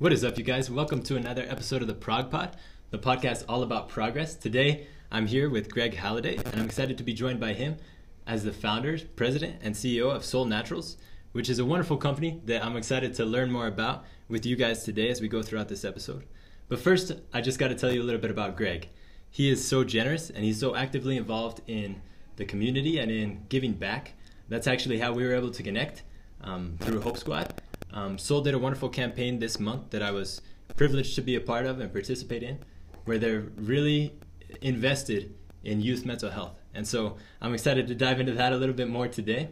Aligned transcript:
What 0.00 0.12
is 0.12 0.24
up, 0.24 0.36
you 0.36 0.42
guys? 0.42 0.68
Welcome 0.68 1.04
to 1.04 1.14
another 1.14 1.46
episode 1.48 1.80
of 1.80 1.86
the 1.86 1.94
Prog 1.94 2.28
Pod, 2.28 2.56
the 2.90 2.98
podcast 2.98 3.44
all 3.48 3.62
about 3.62 3.88
progress. 3.88 4.34
Today, 4.34 4.88
I'm 5.12 5.28
here 5.28 5.48
with 5.48 5.70
Greg 5.70 5.94
Halliday, 5.94 6.34
and 6.34 6.56
I'm 6.56 6.64
excited 6.64 6.98
to 6.98 7.04
be 7.04 7.14
joined 7.14 7.38
by 7.38 7.52
him 7.52 7.76
as 8.26 8.42
the 8.42 8.52
founder, 8.52 8.98
president, 9.14 9.60
and 9.62 9.72
CEO 9.72 10.10
of 10.10 10.24
Solle 10.24 10.46
Naturals, 10.46 10.96
which 11.30 11.48
is 11.48 11.60
a 11.60 11.64
wonderful 11.64 11.96
company 11.96 12.40
that 12.44 12.64
I'm 12.64 12.76
excited 12.76 13.14
to 13.14 13.24
learn 13.24 13.52
more 13.52 13.68
about 13.68 14.04
with 14.28 14.44
you 14.44 14.56
guys 14.56 14.82
today 14.82 15.10
as 15.10 15.20
we 15.20 15.28
go 15.28 15.42
throughout 15.42 15.68
this 15.68 15.84
episode. 15.84 16.24
But 16.68 16.80
first, 16.80 17.12
I 17.32 17.40
just 17.40 17.60
got 17.60 17.68
to 17.68 17.76
tell 17.76 17.92
you 17.92 18.02
a 18.02 18.04
little 18.04 18.20
bit 18.20 18.32
about 18.32 18.56
Greg. 18.56 18.88
He 19.30 19.48
is 19.48 19.64
so 19.64 19.84
generous 19.84 20.28
and 20.28 20.42
he's 20.44 20.58
so 20.58 20.74
actively 20.74 21.16
involved 21.16 21.60
in 21.68 22.02
the 22.34 22.44
community 22.44 22.98
and 22.98 23.12
in 23.12 23.46
giving 23.48 23.74
back. 23.74 24.14
That's 24.48 24.66
actually 24.66 24.98
how 24.98 25.12
we 25.12 25.22
were 25.22 25.36
able 25.36 25.52
to 25.52 25.62
connect 25.62 26.02
um, 26.44 26.76
through 26.80 27.00
Hope 27.00 27.18
Squad. 27.18 27.60
Um, 27.92 28.18
Solle 28.18 28.42
did 28.42 28.54
a 28.54 28.58
wonderful 28.58 28.88
campaign 28.88 29.38
this 29.38 29.58
month 29.58 29.90
that 29.90 30.02
I 30.02 30.10
was 30.10 30.40
privileged 30.76 31.14
to 31.16 31.22
be 31.22 31.34
a 31.36 31.40
part 31.40 31.66
of 31.66 31.80
and 31.80 31.92
participate 31.92 32.42
in, 32.42 32.58
where 33.04 33.18
they're 33.18 33.46
really 33.56 34.12
invested 34.60 35.34
in 35.62 35.80
youth 35.80 36.04
mental 36.04 36.30
health. 36.30 36.60
And 36.74 36.86
so 36.86 37.16
I'm 37.40 37.54
excited 37.54 37.86
to 37.88 37.94
dive 37.94 38.20
into 38.20 38.32
that 38.32 38.52
a 38.52 38.56
little 38.56 38.74
bit 38.74 38.88
more 38.88 39.08
today. 39.08 39.48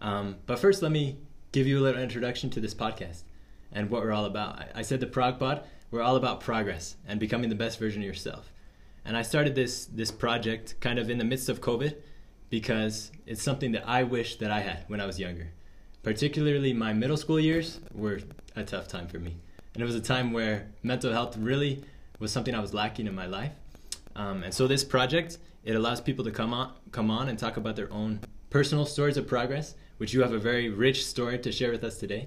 Um, 0.00 0.36
but 0.46 0.58
first, 0.58 0.82
let 0.82 0.92
me 0.92 1.18
give 1.52 1.66
you 1.66 1.78
a 1.78 1.82
little 1.82 2.02
introduction 2.02 2.50
to 2.50 2.60
this 2.60 2.74
podcast 2.74 3.22
and 3.72 3.90
what 3.90 4.02
we're 4.02 4.12
all 4.12 4.24
about. 4.24 4.58
I, 4.58 4.68
I 4.76 4.82
said 4.82 5.00
the 5.00 5.06
Prog 5.06 5.38
Pod, 5.38 5.64
we're 5.90 6.02
all 6.02 6.16
about 6.16 6.40
progress 6.40 6.96
and 7.06 7.20
becoming 7.20 7.48
the 7.48 7.54
best 7.54 7.78
version 7.78 8.02
of 8.02 8.06
yourself. 8.06 8.50
And 9.04 9.16
I 9.16 9.22
started 9.22 9.54
this 9.54 9.84
this 9.84 10.10
project 10.10 10.74
kind 10.80 10.98
of 10.98 11.10
in 11.10 11.18
the 11.18 11.24
midst 11.24 11.48
of 11.48 11.60
COVID 11.60 11.94
because 12.48 13.12
it's 13.26 13.42
something 13.42 13.72
that 13.72 13.86
I 13.86 14.02
wish 14.02 14.36
that 14.36 14.50
I 14.50 14.60
had 14.60 14.84
when 14.88 15.00
I 15.00 15.06
was 15.06 15.20
younger 15.20 15.52
particularly 16.04 16.74
my 16.74 16.92
middle 16.92 17.16
school 17.16 17.40
years 17.40 17.80
were 17.94 18.20
a 18.54 18.62
tough 18.62 18.86
time 18.86 19.08
for 19.08 19.18
me. 19.18 19.36
And 19.72 19.82
it 19.82 19.86
was 19.86 19.94
a 19.94 20.00
time 20.00 20.32
where 20.32 20.68
mental 20.82 21.10
health 21.10 21.36
really 21.36 21.82
was 22.20 22.30
something 22.30 22.54
I 22.54 22.60
was 22.60 22.74
lacking 22.74 23.06
in 23.06 23.14
my 23.14 23.26
life. 23.26 23.52
Um, 24.14 24.44
and 24.44 24.54
so 24.54 24.68
this 24.68 24.84
project, 24.84 25.38
it 25.64 25.74
allows 25.74 26.00
people 26.00 26.24
to 26.26 26.30
come 26.30 26.52
on, 26.52 26.74
come 26.92 27.10
on 27.10 27.28
and 27.28 27.38
talk 27.38 27.56
about 27.56 27.74
their 27.74 27.90
own 27.92 28.20
personal 28.50 28.84
stories 28.84 29.16
of 29.16 29.26
progress, 29.26 29.74
which 29.96 30.12
you 30.12 30.20
have 30.20 30.32
a 30.32 30.38
very 30.38 30.68
rich 30.68 31.04
story 31.04 31.38
to 31.38 31.50
share 31.50 31.72
with 31.72 31.82
us 31.82 31.98
today. 31.98 32.26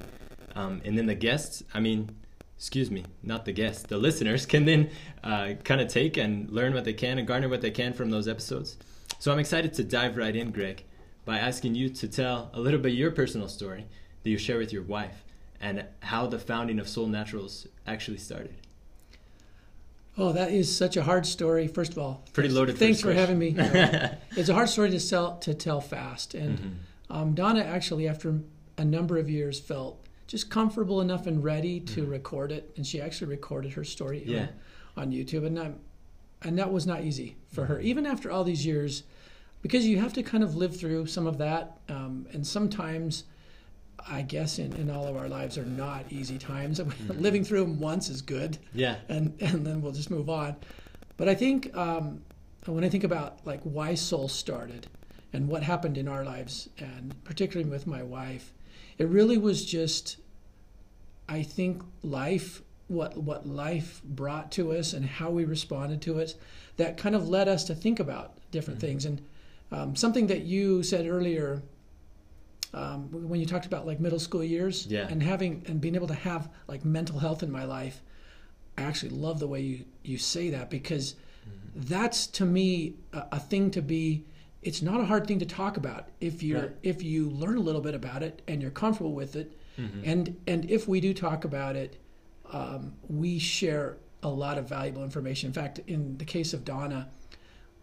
Um, 0.56 0.82
and 0.84 0.98
then 0.98 1.06
the 1.06 1.16
guests, 1.16 1.64
I 1.74 1.80
mean, 1.80 2.10
excuse 2.58 2.90
me, 2.90 3.06
not 3.22 3.46
the 3.46 3.54
guests, 3.54 3.84
the 3.84 3.98
listeners 3.98 4.48
can 4.48 4.66
then 4.66 4.90
uh, 5.24 5.54
kind 5.64 5.80
of 5.80 5.88
take 5.88 6.18
and 6.18 6.50
learn 6.50 6.74
what 6.74 6.84
they 6.84 6.94
can 6.94 7.20
and 7.20 7.28
garner 7.28 7.48
what 7.48 7.62
they 7.62 7.72
can 7.72 7.94
from 7.94 8.10
those 8.10 8.28
episodes. 8.28 8.76
So 9.20 9.32
I'm 9.32 9.40
excited 9.40 9.74
to 9.76 9.84
dive 9.84 10.18
right 10.18 10.36
in, 10.36 10.50
Greg 10.50 10.84
by 11.28 11.38
asking 11.38 11.76
you 11.76 11.90
to 11.90 12.08
tell 12.08 12.50
a 12.54 12.60
little 12.60 12.80
bit 12.80 12.94
your 12.94 13.12
personal 13.12 13.50
story 13.50 13.86
that 14.24 14.30
you 14.30 14.38
share 14.38 14.58
with 14.58 14.72
your 14.72 14.82
wife 14.82 15.26
and 15.60 15.86
how 16.00 16.26
the 16.26 16.40
founding 16.40 16.80
of 16.80 16.88
Solle 16.88 17.08
Naturals 17.08 17.68
actually 17.86 18.18
started. 18.18 18.56
Oh, 20.18 20.32
that 20.32 20.52
is 20.52 20.74
such 20.76 20.96
a 20.96 21.04
hard 21.04 21.26
story. 21.26 21.68
First 21.68 21.92
of 21.92 22.00
all, 22.00 22.24
pretty 22.32 22.48
loaded. 22.48 22.78
Thanks 22.78 23.02
for 23.02 23.12
having 23.12 23.38
me. 23.38 23.54
it's 23.58 24.48
a 24.48 24.54
hard 24.54 24.70
story 24.70 24.90
to 24.90 25.10
tell 25.10 25.38
to 25.40 25.54
tell 25.54 25.82
fast, 25.82 26.34
and 26.34 26.58
mm-hmm. 26.58 27.14
um, 27.14 27.34
Donna 27.36 27.62
actually, 27.62 28.08
after 28.08 28.40
a 28.78 28.86
number 28.86 29.18
of 29.18 29.30
years, 29.30 29.60
felt 29.60 30.00
just 30.28 30.50
comfortable 30.50 31.02
enough 31.02 31.28
and 31.28 31.44
ready 31.44 31.82
to 31.82 32.04
mm-hmm. 32.04 32.12
record 32.12 32.54
it, 32.54 32.72
and 32.78 32.88
she 32.88 33.02
actually 33.02 33.28
recorded 33.28 33.74
her 33.74 33.84
story 33.84 34.24
yeah. 34.26 34.48
on, 34.96 35.04
on 35.04 35.12
YouTube, 35.12 35.46
and 35.46 35.60
I'm, 35.60 35.80
and 36.42 36.58
that 36.58 36.72
was 36.72 36.88
not 36.88 37.04
easy 37.04 37.36
for 37.52 37.66
mm-hmm. 37.66 37.74
her, 37.74 37.80
even 37.82 38.06
after 38.06 38.32
all 38.32 38.46
these 38.46 38.66
years 38.66 39.04
because 39.62 39.86
you 39.86 40.00
have 40.00 40.14
to 40.14 40.24
kind 40.24 40.44
of 40.44 40.56
live 40.56 40.78
through 40.78 41.08
some 41.08 41.28
of 41.28 41.38
that. 41.40 41.80
Um, 41.90 42.28
and 42.32 42.46
sometimes, 42.46 43.24
I 44.08 44.22
guess, 44.22 44.60
in, 44.60 44.74
in 44.74 44.90
all 44.90 45.08
of 45.08 45.16
our 45.16 45.28
lives 45.28 45.58
are 45.58 45.66
not 45.66 46.06
easy 46.10 46.38
times. 46.38 46.80
Mm-hmm. 46.88 47.22
Living 47.22 47.44
through 47.44 47.62
them 47.62 47.80
once 47.80 48.10
is 48.10 48.22
good. 48.22 48.58
Yeah. 48.74 48.98
And, 49.10 49.34
and 49.42 49.66
then 49.66 49.82
we'll 49.82 49.92
just 49.92 50.12
move 50.12 50.30
on. 50.30 50.56
But 51.18 51.28
I 51.28 51.36
think 51.36 51.76
um, 51.76 52.22
when 52.66 52.84
I 52.84 52.90
think 52.90 53.04
about 53.04 53.46
like 53.46 53.62
why 53.64 53.96
Solle 53.96 54.28
started 54.28 54.88
and 55.34 55.48
what 55.48 55.64
happened 55.64 55.98
in 55.98 56.08
our 56.08 56.24
lives, 56.24 56.70
and 56.78 57.16
particularly 57.24 57.70
with 57.70 57.88
my 57.88 58.04
wife, 58.04 58.54
it 58.98 59.08
really 59.08 59.38
was 59.38 59.66
just, 59.66 60.18
I 61.28 61.44
think, 61.44 61.84
life 62.04 62.62
what 62.88 63.18
what 63.18 63.46
life 63.46 64.02
brought 64.04 64.52
to 64.54 64.72
us 64.72 64.94
and 64.94 65.06
how 65.06 65.30
we 65.30 65.44
responded 65.44 66.02
to 66.02 66.20
it 66.20 66.36
that 66.78 66.96
kind 66.96 67.16
of 67.16 67.28
led 67.28 67.48
us 67.48 67.66
to 67.66 67.76
think 67.76 68.00
about 68.00 68.38
different 68.52 68.80
mm-hmm. 68.80 68.88
things 68.88 69.06
and 69.06 69.22
um, 69.72 69.96
something 69.96 70.28
that 70.28 70.44
you 70.44 70.84
said 70.84 71.08
earlier 71.08 71.62
um, 72.74 73.10
when 73.12 73.40
you 73.40 73.46
talked 73.46 73.66
about 73.66 73.86
like 73.86 74.00
middle 74.00 74.20
school 74.20 74.44
years 74.44 74.86
yeah. 74.88 75.08
and 75.08 75.22
having 75.24 75.64
and 75.68 75.80
being 75.80 75.96
able 75.96 76.08
to 76.08 76.14
have 76.14 76.50
like 76.68 76.86
mental 76.86 77.20
health 77.20 77.44
in 77.44 77.52
my 77.52 77.66
life, 77.66 78.02
I 78.78 78.84
actually 78.84 79.10
love 79.10 79.40
the 79.40 79.48
way 79.48 79.62
you, 79.62 79.86
you 80.04 80.18
say 80.18 80.50
that 80.52 80.70
because 80.70 81.16
mm-hmm. 81.48 81.82
that's 81.82 82.28
to 82.28 82.46
me 82.46 82.96
a, 83.14 83.24
a, 83.34 83.40
thing 83.40 83.72
to 83.72 83.82
be. 83.82 84.26
It's 84.62 84.82
not 84.82 85.00
a 85.00 85.06
hard 85.06 85.28
thing 85.28 85.40
to 85.40 85.46
talk 85.46 85.78
about 85.78 86.10
if 86.20 86.44
you're 86.44 86.62
right. 86.62 86.72
if 86.84 87.02
you 87.02 87.30
learn 87.30 87.58
a 87.58 87.62
little 87.62 87.80
bit 87.80 87.96
about 87.96 88.22
it 88.22 88.42
and 88.48 88.62
you're 88.62 88.72
comfortable 88.72 89.14
with 89.14 89.36
it, 89.36 89.58
mm-hmm. 89.80 90.02
and 90.04 90.36
and 90.48 90.70
if 90.70 90.88
we 90.88 91.00
do 91.00 91.14
talk 91.14 91.46
about 91.46 91.76
it, 91.76 92.02
um, 92.52 92.94
we 93.08 93.40
share 93.40 93.98
a 94.24 94.30
lot 94.30 94.58
of 94.58 94.68
valuable 94.68 95.04
information. 95.04 95.48
In 95.48 95.54
fact, 95.54 95.80
in 95.88 96.18
the 96.18 96.26
case 96.26 96.54
of 96.54 96.66
Donna, 96.66 97.08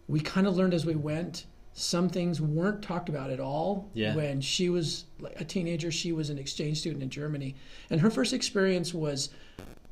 we 0.09 0.21
kind 0.21 0.47
of 0.47 0.57
learned 0.57 0.75
as 0.75 0.85
we 0.85 0.95
went 0.95 1.47
some 1.75 2.09
things 2.09 2.41
weren't 2.41 2.81
talked 2.81 3.09
about 3.09 3.31
at 3.31 3.41
all 3.41 3.91
yeah. 3.95 4.15
when 4.15 4.41
she 4.41 4.71
was 4.71 5.05
a 5.37 5.45
teenager 5.45 5.91
she 5.91 6.13
was 6.13 6.31
an 6.31 6.39
exchange 6.39 6.79
student 6.79 7.03
in 7.03 7.11
germany 7.11 7.55
and 7.91 8.01
her 8.01 8.11
first 8.11 8.33
experience 8.33 8.95
was 8.95 9.31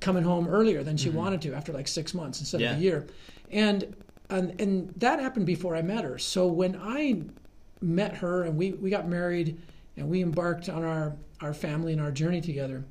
coming 0.00 0.22
home 0.22 0.46
earlier 0.48 0.82
than 0.84 0.96
she 0.96 1.08
mm-hmm. 1.08 1.18
wanted 1.18 1.42
to 1.42 1.52
after 1.52 1.72
like 1.72 1.88
six 1.88 2.14
months 2.14 2.38
instead 2.38 2.60
yeah. 2.60 2.72
of 2.72 2.78
a 2.78 2.80
year 2.80 3.06
and, 3.50 3.94
and 4.30 4.58
and 4.60 4.94
that 4.96 5.18
happened 5.18 5.44
before 5.44 5.74
i 5.74 5.82
met 5.82 6.04
her 6.04 6.18
so 6.18 6.46
when 6.46 6.80
i 6.80 7.20
met 7.80 8.14
her 8.16 8.44
and 8.44 8.56
we, 8.56 8.72
we 8.72 8.88
got 8.88 9.08
married 9.08 9.60
and 9.96 10.08
we 10.08 10.22
embarked 10.22 10.68
on 10.68 10.84
our, 10.84 11.16
our 11.40 11.52
family 11.52 11.92
and 11.92 12.00
our 12.00 12.12
journey 12.12 12.40
together 12.40 12.84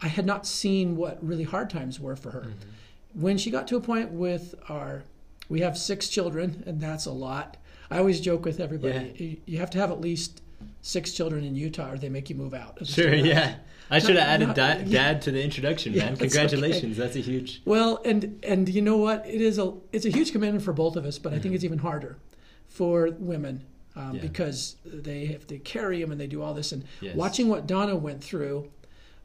i 0.00 0.08
had 0.08 0.24
not 0.24 0.46
seen 0.46 0.96
what 0.96 1.22
really 1.24 1.44
hard 1.44 1.68
times 1.68 2.00
were 2.00 2.16
for 2.16 2.30
her 2.30 2.40
mm-hmm. 2.40 3.20
when 3.20 3.36
she 3.36 3.50
got 3.50 3.68
to 3.68 3.76
a 3.76 3.80
point 3.80 4.10
with 4.10 4.54
our 4.70 5.04
we 5.50 5.60
have 5.60 5.76
six 5.76 6.08
children 6.08 6.62
and 6.66 6.80
that's 6.80 7.04
a 7.04 7.12
lot 7.12 7.58
I 7.90 7.98
always 7.98 8.20
joke 8.20 8.44
with 8.44 8.60
everybody. 8.60 9.14
Yeah. 9.16 9.36
You, 9.46 9.58
have 9.58 9.70
to 9.70 9.78
have 9.78 9.90
at 9.90 10.00
least 10.00 10.42
six 10.82 11.12
children 11.12 11.44
in 11.44 11.54
Utah, 11.54 11.92
or 11.92 11.98
they 11.98 12.08
make 12.08 12.28
you 12.28 12.36
move 12.36 12.54
out. 12.54 12.86
Sure, 12.86 13.14
yeah. 13.14 13.56
I 13.90 13.98
should 13.98 14.16
have 14.16 14.28
added 14.28 14.48
not, 14.48 14.56
da- 14.56 14.82
dad 14.82 15.22
to 15.22 15.30
the 15.30 15.42
introduction, 15.42 15.94
yeah, 15.94 16.06
man. 16.06 16.16
Congratulations, 16.16 16.98
that's, 16.98 17.12
okay. 17.12 17.20
that's, 17.20 17.28
a 17.28 17.30
huge. 17.30 17.62
Well, 17.64 18.02
and 18.04 18.38
and 18.42 18.68
you 18.68 18.82
know 18.82 18.98
what? 18.98 19.26
It 19.26 19.40
is 19.40 19.58
a 19.58 19.72
it's 19.92 20.04
a 20.04 20.10
huge 20.10 20.32
commitment 20.32 20.62
for 20.62 20.74
both 20.74 20.96
of 20.96 21.06
us, 21.06 21.18
but 21.18 21.30
mm-hmm. 21.30 21.38
I 21.38 21.40
think 21.40 21.50
mm-hmm. 21.50 21.54
it's 21.54 21.64
even 21.64 21.78
harder 21.78 22.18
for 22.66 23.10
women 23.18 23.64
um, 23.96 24.16
yeah. 24.16 24.20
because 24.20 24.76
they 24.84 25.26
have 25.26 25.46
to 25.46 25.58
carry 25.58 26.02
them 26.02 26.12
and 26.12 26.20
they 26.20 26.26
do 26.26 26.42
all 26.42 26.52
this. 26.52 26.72
And 26.72 26.84
yes. 27.00 27.16
watching 27.16 27.48
what 27.48 27.66
Donna 27.66 27.96
went 27.96 28.22
through, 28.22 28.70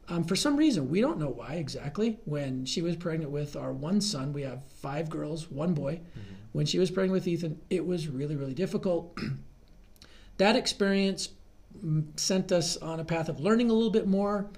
um, 0.08 0.24
for 0.24 0.34
some 0.34 0.56
reason 0.56 0.88
we 0.88 1.02
don't 1.02 1.18
know 1.18 1.28
why 1.28 1.54
exactly. 1.54 2.18
When 2.24 2.64
she 2.64 2.80
was 2.80 2.96
pregnant 2.96 3.32
with 3.32 3.56
our 3.56 3.72
one 3.72 4.00
son, 4.00 4.32
we 4.32 4.42
have 4.42 4.62
five 4.80 5.10
girls, 5.10 5.50
one 5.50 5.74
boy. 5.74 6.00
Mm-hmm 6.18 6.34
when 6.54 6.66
she 6.66 6.78
was 6.78 6.88
pregnant 6.88 7.14
with 7.14 7.26
Ethan, 7.26 7.60
it 7.68 7.84
was 7.84 8.06
really, 8.06 8.36
really 8.36 8.54
difficult. 8.54 9.18
that 10.36 10.54
experience 10.54 11.30
sent 12.14 12.52
us 12.52 12.76
on 12.76 13.00
a 13.00 13.04
path 13.04 13.28
of 13.28 13.40
learning 13.40 13.70
a 13.70 13.72
little 13.72 13.90
bit 13.90 14.06
more. 14.06 14.48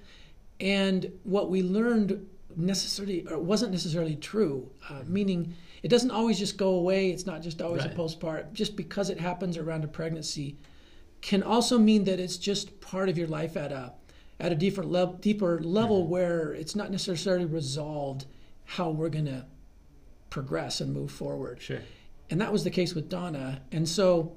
And 0.60 1.10
what 1.24 1.48
we 1.48 1.62
learned 1.62 2.26
necessarily 2.54 3.26
or 3.26 3.38
wasn't 3.38 3.72
necessarily 3.72 4.14
true, 4.14 4.70
uh, 4.90 5.04
meaning 5.06 5.54
it 5.82 5.88
doesn't 5.88 6.10
always 6.10 6.38
just 6.38 6.58
go 6.58 6.74
away. 6.74 7.08
It's 7.08 7.24
not 7.24 7.40
just 7.40 7.62
always 7.62 7.82
right. 7.82 7.94
a 7.94 7.96
postpartum. 7.96 8.52
Just 8.52 8.76
because 8.76 9.08
it 9.08 9.18
happens 9.18 9.56
around 9.56 9.82
a 9.82 9.88
pregnancy 9.88 10.58
can 11.22 11.42
also 11.42 11.78
mean 11.78 12.04
that 12.04 12.20
it's 12.20 12.36
just 12.36 12.78
part 12.82 13.08
of 13.08 13.16
your 13.16 13.28
life 13.28 13.56
at 13.56 13.72
a 13.72 13.94
at 14.38 14.52
a 14.52 14.54
deeper 14.54 14.84
level, 14.84 15.14
deeper 15.14 15.60
level 15.62 16.02
mm-hmm. 16.02 16.10
where 16.10 16.52
it's 16.52 16.76
not 16.76 16.90
necessarily 16.90 17.46
resolved 17.46 18.26
how 18.66 18.90
we're 18.90 19.08
going 19.08 19.24
to 19.24 19.46
progress 20.30 20.80
and 20.80 20.92
move 20.92 21.10
forward. 21.10 21.60
Sure. 21.60 21.80
And 22.30 22.40
that 22.40 22.52
was 22.52 22.64
the 22.64 22.70
case 22.70 22.94
with 22.94 23.08
Donna. 23.08 23.62
And 23.72 23.88
so 23.88 24.36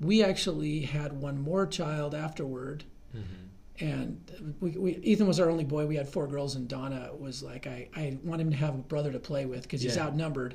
we 0.00 0.22
actually 0.22 0.80
had 0.80 1.12
one 1.12 1.40
more 1.40 1.66
child 1.66 2.14
afterward. 2.14 2.84
Mm-hmm. 3.16 3.34
And 3.80 4.56
we, 4.60 4.70
we, 4.70 4.96
Ethan 4.96 5.28
was 5.28 5.38
our 5.38 5.48
only 5.48 5.64
boy. 5.64 5.86
We 5.86 5.94
had 5.94 6.08
four 6.08 6.26
girls, 6.26 6.56
and 6.56 6.66
Donna 6.66 7.10
was 7.16 7.44
like, 7.44 7.68
I, 7.68 7.88
I 7.94 8.18
want 8.24 8.40
him 8.40 8.50
to 8.50 8.56
have 8.56 8.74
a 8.74 8.78
brother 8.78 9.12
to 9.12 9.20
play 9.20 9.46
with 9.46 9.62
because 9.62 9.82
he's 9.82 9.94
yeah. 9.94 10.06
outnumbered. 10.06 10.54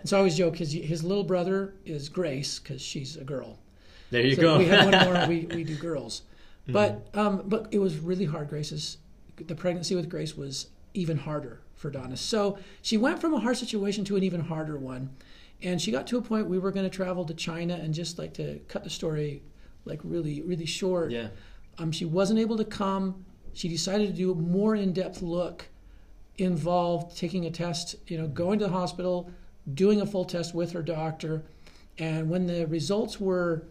so 0.04 0.16
I 0.16 0.18
always 0.18 0.36
joke 0.36 0.56
his, 0.56 0.72
his 0.72 1.02
little 1.02 1.24
brother 1.24 1.74
is 1.84 2.08
Grace 2.08 2.60
because 2.60 2.80
she's 2.80 3.16
a 3.16 3.24
girl. 3.24 3.58
There 4.10 4.22
you 4.22 4.36
so 4.36 4.42
go. 4.42 4.58
we 4.58 4.66
had 4.66 4.84
one 4.84 5.04
more. 5.04 5.26
We, 5.28 5.46
we 5.46 5.64
do 5.64 5.74
girls, 5.76 6.22
mm-hmm. 6.62 6.72
but 6.72 7.08
um, 7.14 7.42
but 7.46 7.68
it 7.72 7.78
was 7.78 7.98
really 7.98 8.24
hard. 8.24 8.48
Grace's 8.48 8.98
the 9.36 9.54
pregnancy 9.54 9.94
with 9.94 10.08
Grace 10.08 10.36
was 10.36 10.66
even 10.94 11.18
harder 11.18 11.60
for 11.74 11.90
Donna. 11.90 12.16
So 12.16 12.58
she 12.82 12.96
went 12.96 13.20
from 13.20 13.34
a 13.34 13.40
hard 13.40 13.56
situation 13.56 14.04
to 14.06 14.16
an 14.16 14.22
even 14.22 14.40
harder 14.40 14.76
one. 14.76 15.10
And 15.62 15.80
she 15.80 15.90
got 15.90 16.06
to 16.08 16.18
a 16.18 16.22
point 16.22 16.46
we 16.46 16.58
were 16.58 16.70
going 16.70 16.88
to 16.88 16.94
travel 16.94 17.24
to 17.26 17.34
China 17.34 17.74
and 17.74 17.92
just 17.92 18.18
like 18.18 18.34
to 18.34 18.60
cut 18.68 18.82
the 18.84 18.90
story 18.90 19.42
like 19.84 20.00
really, 20.02 20.42
really 20.42 20.66
short. 20.66 21.10
Yeah. 21.10 21.28
Um, 21.78 21.92
she 21.92 22.04
wasn't 22.04 22.38
able 22.38 22.56
to 22.56 22.64
come. 22.64 23.24
She 23.52 23.68
decided 23.68 24.08
to 24.08 24.12
do 24.14 24.32
a 24.32 24.34
more 24.34 24.74
in 24.74 24.92
depth 24.92 25.22
look 25.22 25.66
involved 26.38 27.16
taking 27.16 27.46
a 27.46 27.50
test, 27.50 27.96
you 28.06 28.16
know, 28.18 28.26
going 28.26 28.58
to 28.58 28.66
the 28.66 28.72
hospital, 28.72 29.30
doing 29.74 30.00
a 30.00 30.06
full 30.06 30.24
test 30.24 30.54
with 30.54 30.72
her 30.72 30.82
doctor, 30.82 31.44
and 31.98 32.30
when 32.30 32.46
the 32.46 32.66
results 32.66 33.20
were 33.20 33.66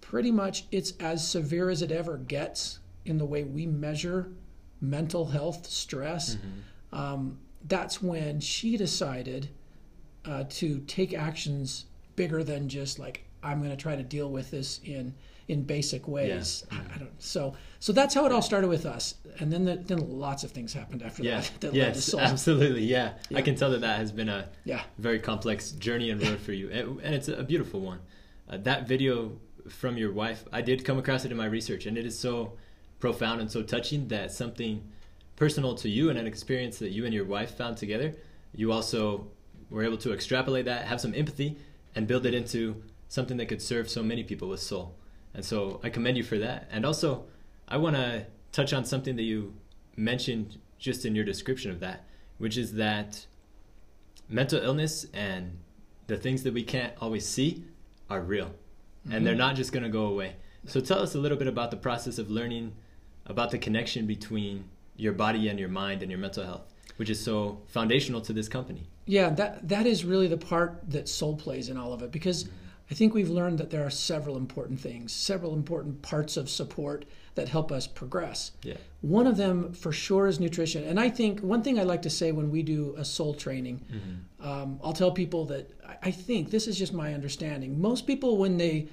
pretty 0.00 0.30
much 0.30 0.64
it's 0.72 0.92
as 0.98 1.26
severe 1.26 1.70
as 1.70 1.80
it 1.80 1.92
ever 1.92 2.16
gets 2.16 2.80
in 3.04 3.18
the 3.18 3.24
way 3.24 3.44
we 3.44 3.66
measure 3.66 4.32
mental 4.82 5.24
health 5.26 5.66
stress. 5.66 6.34
Mm-hmm. 6.34 6.98
Um, 6.98 7.38
that's 7.66 8.02
when 8.02 8.40
she 8.40 8.76
decided 8.76 9.48
uh, 10.26 10.44
to 10.50 10.80
take 10.80 11.14
actions 11.14 11.86
bigger 12.16 12.44
than 12.44 12.68
just 12.68 12.98
like 12.98 13.24
I'm 13.42 13.58
going 13.58 13.70
to 13.70 13.76
try 13.76 13.96
to 13.96 14.02
deal 14.02 14.30
with 14.30 14.50
this 14.50 14.80
in 14.84 15.14
in 15.48 15.62
basic 15.62 16.06
ways. 16.06 16.64
Yeah. 16.70 16.78
I, 16.78 16.94
I, 16.94 16.98
don't. 16.98 17.22
So 17.22 17.54
so 17.80 17.92
that's 17.92 18.14
how 18.14 18.26
it 18.26 18.32
all 18.32 18.42
started 18.42 18.68
with 18.68 18.86
us, 18.86 19.14
and 19.38 19.52
then 19.52 19.64
the, 19.64 19.76
then 19.76 19.98
lots 20.18 20.44
of 20.44 20.50
things 20.50 20.72
happened 20.72 21.02
after 21.02 21.22
yeah. 21.22 21.40
that. 21.40 21.52
that 21.60 21.74
yes, 21.74 22.14
absolutely. 22.14 22.84
Yeah. 22.84 23.14
yeah. 23.28 23.38
I 23.38 23.42
can 23.42 23.54
tell 23.54 23.70
that 23.70 23.80
that 23.80 23.98
has 23.98 24.12
been 24.12 24.28
a 24.28 24.48
yeah. 24.64 24.82
very 24.98 25.18
complex 25.18 25.72
journey 25.72 26.10
and 26.10 26.22
road 26.22 26.40
for 26.40 26.52
you, 26.52 26.70
and, 26.70 27.00
and 27.00 27.14
it's 27.14 27.28
a 27.28 27.42
beautiful 27.42 27.80
one. 27.80 28.00
Uh, 28.48 28.58
that 28.58 28.86
video 28.86 29.32
from 29.68 29.96
your 29.96 30.12
wife, 30.12 30.44
I 30.52 30.62
did 30.62 30.84
come 30.84 30.98
across 30.98 31.24
it 31.24 31.30
in 31.30 31.36
my 31.36 31.46
research, 31.46 31.86
and 31.86 31.96
it 31.96 32.06
is 32.06 32.18
so 32.18 32.52
profound 33.02 33.40
and 33.40 33.50
so 33.50 33.64
touching 33.64 34.06
that 34.06 34.30
something 34.30 34.80
personal 35.34 35.74
to 35.74 35.88
you 35.88 36.08
and 36.08 36.16
an 36.16 36.24
experience 36.24 36.78
that 36.78 36.90
you 36.90 37.04
and 37.04 37.12
your 37.12 37.24
wife 37.24 37.56
found 37.56 37.76
together, 37.76 38.14
you 38.54 38.70
also 38.70 39.26
were 39.70 39.82
able 39.82 39.96
to 39.96 40.12
extrapolate 40.12 40.66
that, 40.66 40.84
have 40.84 41.00
some 41.00 41.12
empathy, 41.12 41.58
and 41.96 42.06
build 42.06 42.24
it 42.26 42.32
into 42.32 42.80
something 43.08 43.36
that 43.38 43.46
could 43.46 43.60
serve 43.60 43.90
so 43.90 44.04
many 44.04 44.22
people 44.22 44.48
with 44.48 44.60
Solle. 44.60 44.94
And 45.34 45.44
so 45.44 45.80
I 45.82 45.90
commend 45.90 46.16
you 46.16 46.22
for 46.22 46.38
that. 46.38 46.68
And 46.70 46.86
also, 46.86 47.24
I 47.66 47.76
want 47.76 47.96
to 47.96 48.24
touch 48.52 48.72
on 48.72 48.84
something 48.84 49.16
that 49.16 49.24
you 49.24 49.52
mentioned 49.96 50.60
just 50.78 51.04
in 51.04 51.16
your 51.16 51.24
description 51.24 51.72
of 51.72 51.80
that, 51.80 52.04
which 52.38 52.56
is 52.56 52.74
that 52.74 53.26
mental 54.28 54.62
illness 54.62 55.06
and 55.12 55.58
the 56.06 56.16
things 56.16 56.44
that 56.44 56.54
we 56.54 56.62
can't 56.62 56.92
always 57.00 57.26
see 57.26 57.64
are 58.08 58.20
real 58.20 58.46
mm-hmm. 58.46 59.12
and 59.12 59.26
they're 59.26 59.34
not 59.34 59.56
just 59.56 59.72
going 59.72 59.82
to 59.82 59.88
go 59.88 60.06
away. 60.06 60.36
So 60.66 60.80
tell 60.80 61.00
us 61.00 61.16
a 61.16 61.18
little 61.18 61.36
bit 61.36 61.48
about 61.48 61.72
the 61.72 61.76
process 61.76 62.18
of 62.18 62.30
learning 62.30 62.74
about 63.26 63.50
the 63.50 63.58
connection 63.58 64.06
between 64.06 64.64
your 64.96 65.12
body 65.12 65.48
and 65.48 65.58
your 65.58 65.68
mind 65.68 66.02
and 66.02 66.10
your 66.10 66.18
mental 66.18 66.44
health, 66.44 66.72
which 66.96 67.10
is 67.10 67.20
so 67.20 67.60
foundational 67.68 68.20
to 68.20 68.32
this 68.32 68.48
company. 68.48 68.86
Yeah, 69.06 69.30
that 69.30 69.68
that 69.68 69.86
is 69.86 70.04
really 70.04 70.28
the 70.28 70.36
part 70.36 70.82
that 70.88 71.08
Solle 71.08 71.36
plays 71.36 71.68
in 71.68 71.76
all 71.76 71.92
of 71.92 72.02
it 72.02 72.12
because 72.12 72.44
mm-hmm. 72.44 72.56
I 72.90 72.94
think 72.94 73.14
we've 73.14 73.30
learned 73.30 73.58
that 73.58 73.70
there 73.70 73.84
are 73.86 73.90
several 73.90 74.36
important 74.36 74.78
things, 74.78 75.12
several 75.12 75.54
important 75.54 76.02
parts 76.02 76.36
of 76.36 76.50
support 76.50 77.06
that 77.34 77.48
help 77.48 77.72
us 77.72 77.86
progress. 77.86 78.52
Yeah. 78.62 78.74
One 79.00 79.26
of 79.26 79.38
them 79.38 79.72
for 79.72 79.92
sure 79.92 80.26
is 80.26 80.38
nutrition. 80.38 80.84
And 80.84 81.00
I 81.00 81.08
think 81.08 81.40
one 81.40 81.62
thing 81.62 81.80
I 81.80 81.84
like 81.84 82.02
to 82.02 82.10
say 82.10 82.32
when 82.32 82.50
we 82.50 82.62
do 82.62 82.94
a 82.98 83.04
Solle 83.04 83.34
training, 83.34 83.80
mm-hmm. 83.90 84.46
um, 84.46 84.78
I'll 84.84 84.92
tell 84.92 85.10
people 85.10 85.46
that 85.46 85.70
I 86.02 86.10
think 86.10 86.50
this 86.50 86.68
is 86.68 86.78
just 86.78 86.92
my 86.92 87.14
understanding. 87.14 87.80
Most 87.80 88.06
people, 88.06 88.36
when 88.36 88.58
they 88.58 88.88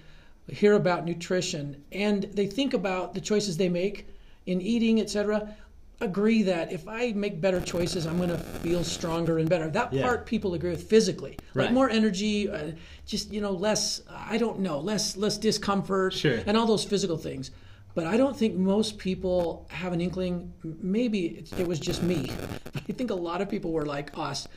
hear 0.47 0.73
about 0.73 1.05
nutrition 1.05 1.83
and 1.91 2.23
they 2.23 2.47
think 2.47 2.73
about 2.73 3.13
the 3.13 3.21
choices 3.21 3.57
they 3.57 3.69
make 3.69 4.07
in 4.49 4.61
eating, 4.61 4.99
etc., 4.99 5.55
agree 6.01 6.43
that 6.43 6.71
if 6.71 6.87
I 6.87 7.11
make 7.11 7.41
better 7.41 7.59
choices, 7.59 8.05
I'm 8.05 8.17
going 8.17 8.29
to 8.29 8.37
feel 8.37 8.83
stronger 8.83 9.39
and 9.39 9.49
better. 9.49 9.69
That 9.69 9.91
yeah. 9.91 10.01
part 10.01 10.25
people 10.25 10.53
agree 10.53 10.71
with 10.71 10.83
physically, 10.83 11.37
right. 11.53 11.65
like 11.65 11.73
more 11.73 11.89
energy, 11.89 12.49
uh, 12.49 12.71
just 13.05 13.31
you 13.31 13.41
know 13.41 13.51
less. 13.51 14.01
I 14.09 14.37
don't 14.37 14.59
know, 14.59 14.79
less 14.79 15.17
less 15.17 15.37
discomfort, 15.37 16.13
sure. 16.13 16.39
and 16.45 16.57
all 16.57 16.65
those 16.65 16.83
physical 16.83 17.17
things. 17.17 17.51
But 17.95 18.05
I 18.05 18.17
don't 18.17 18.37
think 18.37 18.55
most 18.55 18.97
people 18.97 19.67
have 19.69 19.93
an 19.93 20.01
inkling. 20.01 20.53
Maybe 20.63 21.43
it 21.57 21.67
was 21.67 21.79
just 21.79 22.01
me. 22.03 22.31
I 22.75 22.93
think 22.93 23.11
a 23.11 23.15
lot 23.15 23.41
of 23.41 23.49
people 23.49 23.71
were 23.71 23.85
like 23.85 24.11
us 24.17 24.47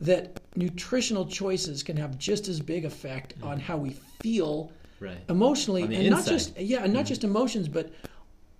that 0.00 0.40
nutritional 0.56 1.26
choices 1.26 1.82
can 1.82 1.96
have 1.96 2.18
just 2.18 2.48
as 2.48 2.60
big 2.60 2.84
effect 2.84 3.38
mm. 3.40 3.46
on 3.46 3.58
how 3.58 3.76
we 3.76 3.90
feel 4.20 4.70
right. 5.00 5.16
emotionally, 5.28 5.82
and 5.82 5.92
inside. 5.92 6.10
not 6.10 6.26
just 6.26 6.58
yeah, 6.58 6.84
and 6.84 6.92
not 6.92 7.04
mm. 7.04 7.08
just 7.08 7.24
emotions, 7.24 7.68
but 7.68 7.92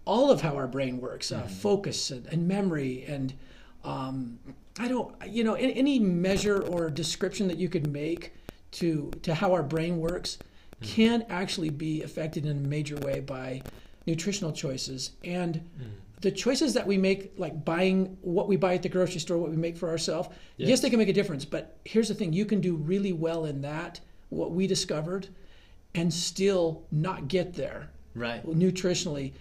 all 0.04 0.30
of 0.30 0.40
how 0.40 0.54
our 0.56 0.66
brain 0.66 1.00
works, 1.00 1.32
uh, 1.32 1.40
mm-hmm. 1.40 1.48
focus 1.48 2.10
and, 2.10 2.26
and, 2.26 2.46
memory, 2.46 3.04
and 3.08 3.32
um, 3.84 4.38
I 4.78 4.88
don't, 4.88 5.14
you 5.26 5.44
know, 5.44 5.54
any, 5.54 5.74
any, 5.74 5.98
measure 5.98 6.62
or 6.62 6.90
description 6.90 7.48
that 7.48 7.58
you 7.58 7.68
could 7.68 7.90
make 7.90 8.32
to 8.72 9.10
to 9.22 9.34
how 9.34 9.52
our 9.52 9.62
brain 9.62 9.98
works 9.98 10.38
mm-hmm. 10.82 10.94
can 10.94 11.26
actually 11.28 11.70
be 11.70 12.02
affected 12.02 12.44
in 12.44 12.64
a 12.64 12.68
major 12.68 12.96
way 12.96 13.20
by 13.20 13.62
nutritional 14.06 14.52
choices 14.52 15.12
and. 15.24 15.56
Mm-hmm. 15.56 15.90
The 16.20 16.30
choices 16.30 16.72
that 16.72 16.86
we 16.86 16.96
make, 16.96 17.34
like 17.36 17.66
buying 17.66 18.16
what 18.22 18.48
we 18.48 18.56
buy 18.56 18.76
at 18.76 18.82
the 18.82 18.88
grocery 18.88 19.20
store, 19.20 19.36
what 19.36 19.50
we 19.50 19.58
make 19.58 19.76
for 19.76 19.90
ourselves, 19.90 20.30
yes. 20.56 20.70
yes, 20.70 20.80
they 20.80 20.88
can 20.88 20.98
make 20.98 21.10
a 21.10 21.12
difference. 21.12 21.44
But 21.44 21.76
here's 21.84 22.08
the 22.08 22.14
thing 22.14 22.32
you 22.32 22.46
can 22.46 22.62
do 22.62 22.76
really 22.76 23.12
well 23.12 23.44
in 23.44 23.60
that, 23.60 24.00
what 24.30 24.52
we 24.52 24.66
discovered, 24.66 25.28
and 25.94 26.10
still 26.10 26.82
not 26.90 27.28
get 27.28 27.52
there 27.52 27.90
right 28.14 28.46
nutritionally 28.46 29.32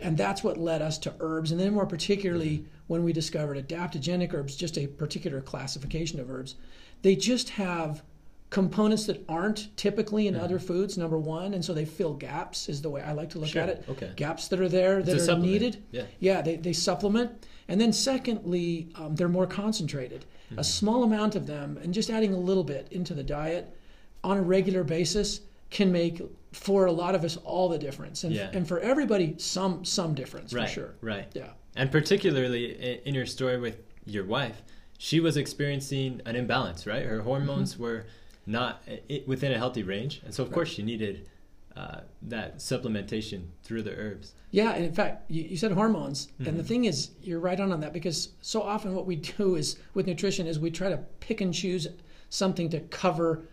and 0.00 0.16
that's 0.16 0.44
what 0.44 0.58
led 0.58 0.82
us 0.82 0.98
to 0.98 1.14
herbs 1.20 1.50
and 1.50 1.60
then 1.60 1.72
more 1.74 1.86
particularly 1.86 2.64
when 2.86 3.02
we 3.02 3.12
discovered 3.12 3.56
adaptogenic 3.56 4.32
herbs 4.32 4.56
just 4.56 4.78
a 4.78 4.86
particular 4.86 5.40
classification 5.40 6.20
of 6.20 6.30
herbs 6.30 6.56
they 7.02 7.16
just 7.16 7.50
have 7.50 8.02
components 8.50 9.06
that 9.06 9.24
aren't 9.28 9.74
typically 9.76 10.26
in 10.26 10.34
mm-hmm. 10.34 10.44
other 10.44 10.58
foods 10.58 10.98
number 10.98 11.18
one 11.18 11.54
and 11.54 11.64
so 11.64 11.72
they 11.72 11.84
fill 11.84 12.14
gaps 12.14 12.68
is 12.68 12.82
the 12.82 12.90
way 12.90 13.00
i 13.02 13.12
like 13.12 13.30
to 13.30 13.38
look 13.38 13.48
sure. 13.48 13.62
at 13.62 13.68
it 13.68 13.84
okay. 13.88 14.12
gaps 14.14 14.48
that 14.48 14.60
are 14.60 14.68
there 14.68 15.02
that 15.02 15.28
are 15.28 15.38
needed 15.38 15.82
yeah, 15.90 16.02
yeah 16.20 16.42
they, 16.42 16.56
they 16.56 16.72
supplement 16.72 17.46
and 17.68 17.80
then 17.80 17.92
secondly 17.92 18.88
um, 18.96 19.14
they're 19.16 19.28
more 19.28 19.46
concentrated 19.46 20.24
mm-hmm. 20.46 20.58
a 20.58 20.64
small 20.64 21.02
amount 21.02 21.34
of 21.34 21.46
them 21.46 21.78
and 21.82 21.94
just 21.94 22.10
adding 22.10 22.34
a 22.34 22.38
little 22.38 22.64
bit 22.64 22.86
into 22.90 23.14
the 23.14 23.24
diet 23.24 23.74
on 24.22 24.36
a 24.36 24.42
regular 24.42 24.84
basis 24.84 25.40
can 25.72 25.90
make 25.90 26.22
for 26.52 26.86
a 26.86 26.92
lot 26.92 27.14
of 27.14 27.24
us 27.24 27.38
all 27.38 27.68
the 27.68 27.78
difference 27.78 28.24
and, 28.24 28.34
yeah. 28.34 28.50
and 28.52 28.68
for 28.68 28.78
everybody 28.80 29.34
some 29.38 29.84
some 29.84 30.14
difference 30.14 30.52
right, 30.52 30.68
for 30.68 30.74
sure 30.74 30.94
right 31.00 31.28
yeah 31.32 31.48
and 31.74 31.90
particularly 31.90 33.00
in 33.06 33.14
your 33.14 33.26
story 33.26 33.58
with 33.58 33.78
your 34.04 34.24
wife 34.24 34.62
she 34.98 35.18
was 35.18 35.36
experiencing 35.36 36.20
an 36.26 36.36
imbalance 36.36 36.86
right 36.86 37.06
her 37.06 37.22
hormones 37.22 37.72
mm-hmm. 37.72 37.82
were 37.82 38.06
not 38.46 38.82
within 39.26 39.50
a 39.52 39.58
healthy 39.58 39.82
range 39.82 40.20
and 40.24 40.34
so 40.34 40.42
of 40.42 40.50
right. 40.50 40.54
course 40.54 40.68
she 40.68 40.82
needed 40.82 41.28
uh, 41.74 42.00
that 42.20 42.58
supplementation 42.58 43.46
through 43.62 43.82
the 43.82 43.96
herbs 43.96 44.34
yeah 44.50 44.72
and 44.72 44.84
in 44.84 44.92
fact 44.92 45.30
you, 45.30 45.42
you 45.42 45.56
said 45.56 45.72
hormones 45.72 46.26
mm-hmm. 46.26 46.48
and 46.48 46.58
the 46.58 46.62
mm-hmm. 46.62 46.68
thing 46.68 46.84
is 46.84 47.12
you're 47.22 47.40
right 47.40 47.60
on 47.60 47.72
on 47.72 47.80
that 47.80 47.94
because 47.94 48.28
so 48.42 48.60
often 48.60 48.94
what 48.94 49.06
we 49.06 49.16
do 49.16 49.54
is 49.54 49.78
with 49.94 50.06
nutrition 50.06 50.46
is 50.46 50.60
we 50.60 50.70
try 50.70 50.90
to 50.90 50.98
pick 51.20 51.40
and 51.40 51.54
choose 51.54 51.88
something 52.28 52.68
to 52.68 52.80
cover 52.80 53.44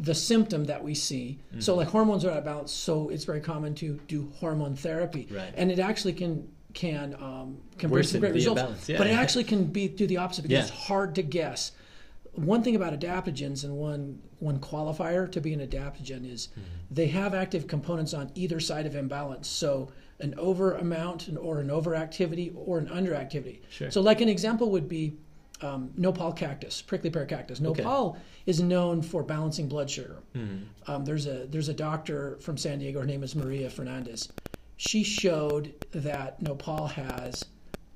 the 0.00 0.14
symptom 0.14 0.64
that 0.64 0.82
we 0.82 0.94
see. 0.94 1.38
Mm-hmm. 1.50 1.60
So 1.60 1.74
like 1.74 1.88
hormones 1.88 2.24
are 2.24 2.30
out 2.30 2.38
of 2.38 2.44
balance, 2.44 2.72
so 2.72 3.08
it's 3.08 3.24
very 3.24 3.40
common 3.40 3.74
to 3.76 3.98
do 4.06 4.30
hormone 4.36 4.76
therapy, 4.76 5.28
right. 5.30 5.52
and 5.56 5.70
it 5.70 5.78
actually 5.78 6.12
can 6.12 6.48
can 6.74 7.14
um, 7.14 7.58
can 7.78 7.90
bring 7.90 8.04
some 8.04 8.20
great 8.20 8.34
results. 8.34 8.88
Yeah. 8.88 8.98
But 8.98 9.08
it 9.08 9.12
actually 9.12 9.44
can 9.44 9.64
be 9.64 9.88
do 9.88 10.06
the 10.06 10.18
opposite 10.18 10.42
because 10.42 10.54
yeah. 10.68 10.74
it's 10.74 10.86
hard 10.86 11.14
to 11.16 11.22
guess. 11.22 11.72
One 12.32 12.62
thing 12.62 12.76
about 12.76 12.98
adaptogens 12.98 13.64
and 13.64 13.74
one 13.76 14.20
one 14.38 14.60
qualifier 14.60 15.30
to 15.32 15.40
be 15.40 15.52
an 15.52 15.60
adaptogen 15.60 16.30
is 16.30 16.48
mm-hmm. 16.48 16.62
they 16.90 17.08
have 17.08 17.34
active 17.34 17.66
components 17.66 18.14
on 18.14 18.30
either 18.34 18.60
side 18.60 18.86
of 18.86 18.94
imbalance. 18.94 19.48
So 19.48 19.90
an 20.20 20.34
over 20.36 20.74
amount 20.74 21.28
or 21.38 21.60
an 21.60 21.68
overactivity 21.68 22.52
or 22.54 22.78
an 22.78 22.86
underactivity. 22.86 23.60
Sure. 23.70 23.90
So 23.90 24.00
like 24.00 24.20
an 24.20 24.28
example 24.28 24.70
would 24.70 24.88
be 24.88 25.16
um, 25.60 25.90
nopal 25.96 26.32
cactus, 26.32 26.82
prickly 26.82 27.10
pear 27.10 27.26
cactus. 27.26 27.60
Nopal 27.60 28.10
okay. 28.10 28.18
is 28.46 28.60
known 28.60 29.02
for 29.02 29.22
balancing 29.22 29.68
blood 29.68 29.90
sugar. 29.90 30.16
Mm-hmm. 30.34 30.90
Um, 30.90 31.04
there's 31.04 31.26
a 31.26 31.46
there's 31.46 31.68
a 31.68 31.74
doctor 31.74 32.38
from 32.40 32.56
San 32.56 32.78
Diego. 32.78 33.00
Her 33.00 33.06
name 33.06 33.22
is 33.22 33.34
Maria 33.34 33.70
Fernandez. 33.70 34.28
She 34.76 35.02
showed 35.02 35.74
that 35.90 36.40
nopal 36.40 36.86
has 36.86 37.44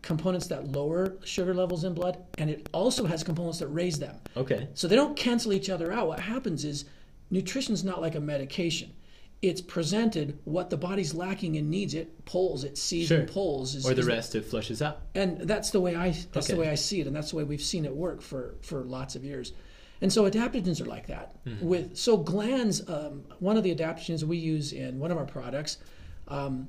components 0.03 0.49
that 0.49 0.73
lower 0.73 1.15
sugar 1.25 1.55
levels 1.55 1.85
in 1.85 1.95
blood, 1.95 2.19
and 2.39 2.51
it 2.51 2.69
also 2.73 3.07
has 3.07 3.23
components 3.23 3.61
that 3.61 3.69
raise 3.69 3.99
them. 3.99 4.17
Okay. 4.37 4.69
So 4.75 4.89
they 4.89 4.97
don't 4.97 5.17
cancel 5.17 5.53
each 5.53 5.71
other 5.71 5.93
out. 5.93 6.09
What 6.09 6.21
happens 6.21 6.65
is 6.65 6.87
nutrition 7.31 7.73
is 7.73 7.85
not 7.85 8.01
like 8.01 8.17
a 8.17 8.21
medication 8.21 8.93
it's 9.43 9.61
presented 9.61 10.39
what 10.45 10.71
the 10.71 10.77
body's 10.77 11.15
lacking 11.15 11.57
and 11.57 11.69
needs 11.69 11.95
it 11.95 12.25
pulls 12.25 12.63
it 12.63 12.79
sees 12.79 13.09
sure. 13.09 13.19
and 13.19 13.29
pulls 13.29 13.75
is, 13.75 13.85
or 13.85 13.93
the 13.93 14.01
is, 14.01 14.07
rest 14.07 14.35
it 14.35 14.45
flushes 14.45 14.81
out 14.81 15.01
and 15.15 15.41
that's 15.41 15.71
the 15.71 15.81
way 15.81 15.97
i 15.97 16.11
that's 16.33 16.49
okay. 16.49 16.55
the 16.55 16.61
way 16.61 16.69
i 16.69 16.75
see 16.75 17.01
it 17.01 17.07
and 17.07 17.15
that's 17.15 17.31
the 17.31 17.37
way 17.37 17.45
we've 17.45 17.61
seen 17.61 17.85
it 17.85 17.95
work 17.95 18.23
for 18.23 18.55
for 18.63 18.85
lots 18.85 19.17
of 19.17 19.25
years 19.25 19.53
and 20.01 20.13
so 20.13 20.29
adaptogens 20.29 20.81
are 20.81 20.87
like 20.87 21.09
that 21.09 21.45
mm-hmm. 21.45 21.67
with 21.67 21.97
so 21.97 22.17
glands 22.17 22.89
um, 22.89 23.25
one 23.41 23.57
of 23.57 23.65
the 23.65 23.75
adaptogens 23.75 24.23
we 24.23 24.37
use 24.37 24.73
in 24.73 24.99
one 24.99 25.11
of 25.11 25.19
our 25.19 25.27
products 25.27 25.79
um, 26.29 26.69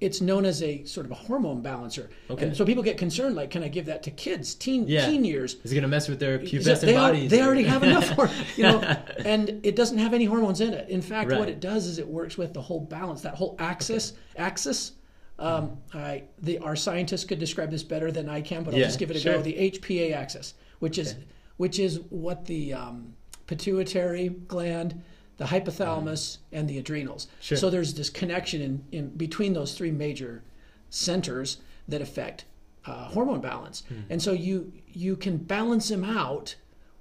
it's 0.00 0.20
known 0.22 0.46
as 0.46 0.62
a 0.62 0.82
sort 0.84 1.04
of 1.04 1.12
a 1.12 1.14
hormone 1.14 1.60
balancer. 1.60 2.08
Okay. 2.30 2.46
And 2.46 2.56
so 2.56 2.64
people 2.64 2.82
get 2.82 2.96
concerned, 2.96 3.36
like, 3.36 3.50
can 3.50 3.62
I 3.62 3.68
give 3.68 3.86
that 3.86 4.02
to 4.04 4.10
kids, 4.10 4.54
teen 4.54 4.88
yeah. 4.88 5.04
teen 5.06 5.24
years? 5.24 5.56
Is 5.62 5.72
it 5.72 5.74
going 5.74 5.82
to 5.82 5.88
mess 5.88 6.08
with 6.08 6.18
their 6.18 6.38
pubescent 6.38 6.80
they 6.80 6.94
bodies? 6.94 7.30
they 7.30 7.42
already 7.42 7.64
have 7.64 7.82
enough, 7.82 8.14
for, 8.14 8.30
you 8.56 8.62
know, 8.62 8.80
and 9.24 9.60
it 9.62 9.76
doesn't 9.76 9.98
have 9.98 10.14
any 10.14 10.24
hormones 10.24 10.62
in 10.62 10.72
it. 10.72 10.88
In 10.88 11.02
fact, 11.02 11.30
right. 11.30 11.38
what 11.38 11.48
it 11.48 11.60
does 11.60 11.86
is 11.86 11.98
it 11.98 12.08
works 12.08 12.38
with 12.38 12.54
the 12.54 12.62
whole 12.62 12.80
balance, 12.80 13.20
that 13.22 13.34
whole 13.34 13.56
axis, 13.58 14.12
okay. 14.12 14.42
axis 14.44 14.92
Um, 15.38 15.78
I, 15.94 16.24
the, 16.42 16.58
our 16.58 16.76
scientists 16.76 17.24
could 17.24 17.38
describe 17.38 17.70
this 17.70 17.82
better 17.82 18.10
than 18.10 18.28
I 18.28 18.40
can, 18.40 18.62
but 18.62 18.74
I'll 18.74 18.80
yeah, 18.80 18.86
just 18.86 18.98
give 18.98 19.10
it 19.10 19.16
a 19.16 19.20
sure. 19.20 19.36
go. 19.36 19.42
The 19.42 19.70
HPA 19.70 20.14
axis, 20.14 20.54
which 20.80 20.98
is 20.98 21.16
which 21.56 21.78
is 21.78 22.00
what 22.08 22.46
the 22.46 22.72
um, 22.72 23.14
pituitary 23.46 24.28
gland, 24.28 25.02
the 25.40 25.46
hypothalamus, 25.46 26.36
and 26.52 26.68
the 26.68 26.76
adrenals. 26.76 27.26
Sure. 27.40 27.56
So 27.56 27.70
there's 27.70 27.94
this 27.94 28.10
connection 28.10 28.60
in, 28.60 28.84
in 28.92 29.08
between 29.08 29.54
those 29.54 29.74
three 29.74 29.90
major 29.90 30.42
centers 30.90 31.56
that 31.88 32.02
affect 32.02 32.44
uh, 32.84 33.08
hormone 33.08 33.40
balance, 33.40 33.82
mm. 33.90 34.02
and 34.10 34.20
so 34.20 34.32
you 34.32 34.70
you 34.86 35.16
can 35.16 35.38
balance 35.38 35.88
them 35.88 36.04
out 36.04 36.56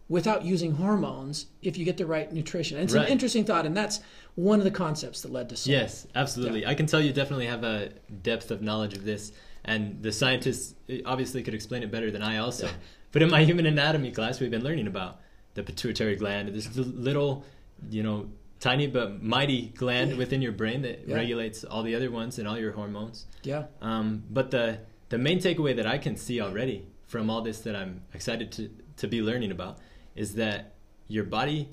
without 0.08 0.46
using 0.46 0.72
hormones 0.72 1.48
if 1.62 1.77
you 1.77 1.84
get 1.84 1.98
the 1.98 2.05
right 2.05 2.31
nutrition. 2.31 2.77
And 2.77 2.86
it's 2.86 2.93
right. 2.93 3.08
an 3.08 3.12
interesting 3.12 3.43
thought, 3.43 3.65
and 3.65 3.75
that's 3.75 4.00
one 4.36 4.60
of 4.60 4.63
the 4.63 4.72
concepts 4.72 5.19
that 5.24 5.34
led 5.34 5.50
to 5.50 5.58
Solle. 5.58 5.74
Yes, 5.74 6.08
absolutely. 6.15 6.62
Yeah. 6.62 6.69
I 6.69 6.75
can 6.75 6.86
tell 6.86 7.01
you 7.01 7.12
definitely 7.12 7.48
have 7.48 7.65
a 7.65 7.89
depth 8.24 8.51
of 8.51 8.62
knowledge 8.62 8.93
of 8.93 9.03
this, 9.03 9.34
and 9.65 10.01
the 10.01 10.13
scientists 10.13 10.75
obviously 11.05 11.43
could 11.43 11.53
explain 11.53 11.84
it 11.84 11.91
better 11.91 12.10
than 12.10 12.22
I 12.22 12.38
also. 12.38 12.67
Yeah. 12.67 12.74
But 13.12 13.22
in 13.22 13.29
my 13.29 13.43
human 13.43 13.65
anatomy 13.65 14.12
class, 14.12 14.39
we've 14.39 14.50
been 14.50 14.63
learning 14.63 14.88
about 14.88 15.19
the 15.55 15.63
pituitary 15.63 16.15
gland, 16.15 16.48
this 16.55 16.74
little, 16.77 17.43
you 17.89 18.03
know, 18.03 18.29
tiny 18.59 18.88
but 18.88 19.21
mighty 19.24 19.69
gland 19.69 20.17
within 20.17 20.41
your 20.41 20.51
brain 20.51 20.81
that 20.81 21.07
regulates 21.07 21.63
all 21.63 21.83
the 21.83 21.95
other 21.95 22.12
ones 22.12 22.39
and 22.39 22.48
all 22.48 22.57
your 22.57 22.74
hormones. 22.74 23.25
Yeah. 23.43 23.65
Um, 23.81 24.24
but 24.29 24.51
the 24.51 24.79
the 25.09 25.17
main 25.17 25.39
takeaway 25.39 25.75
that 25.75 25.88
I 25.88 25.98
can 25.98 26.15
see 26.15 26.41
already 26.41 26.88
from 27.07 27.29
all 27.29 27.41
this 27.41 27.62
that 27.62 27.75
I'm 27.75 28.01
excited 28.13 28.51
to 28.53 28.69
to 28.98 29.07
be 29.07 29.21
learning 29.21 29.51
about 29.51 29.77
is 30.15 30.36
that 30.36 30.74
your 31.07 31.24
body 31.24 31.69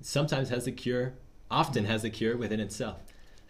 sometimes 0.00 0.48
has 0.50 0.66
a 0.66 0.72
cure, 0.72 1.14
often 1.50 1.84
has 1.84 2.04
a 2.04 2.10
cure 2.10 2.36
within 2.36 2.60
itself, 2.60 2.98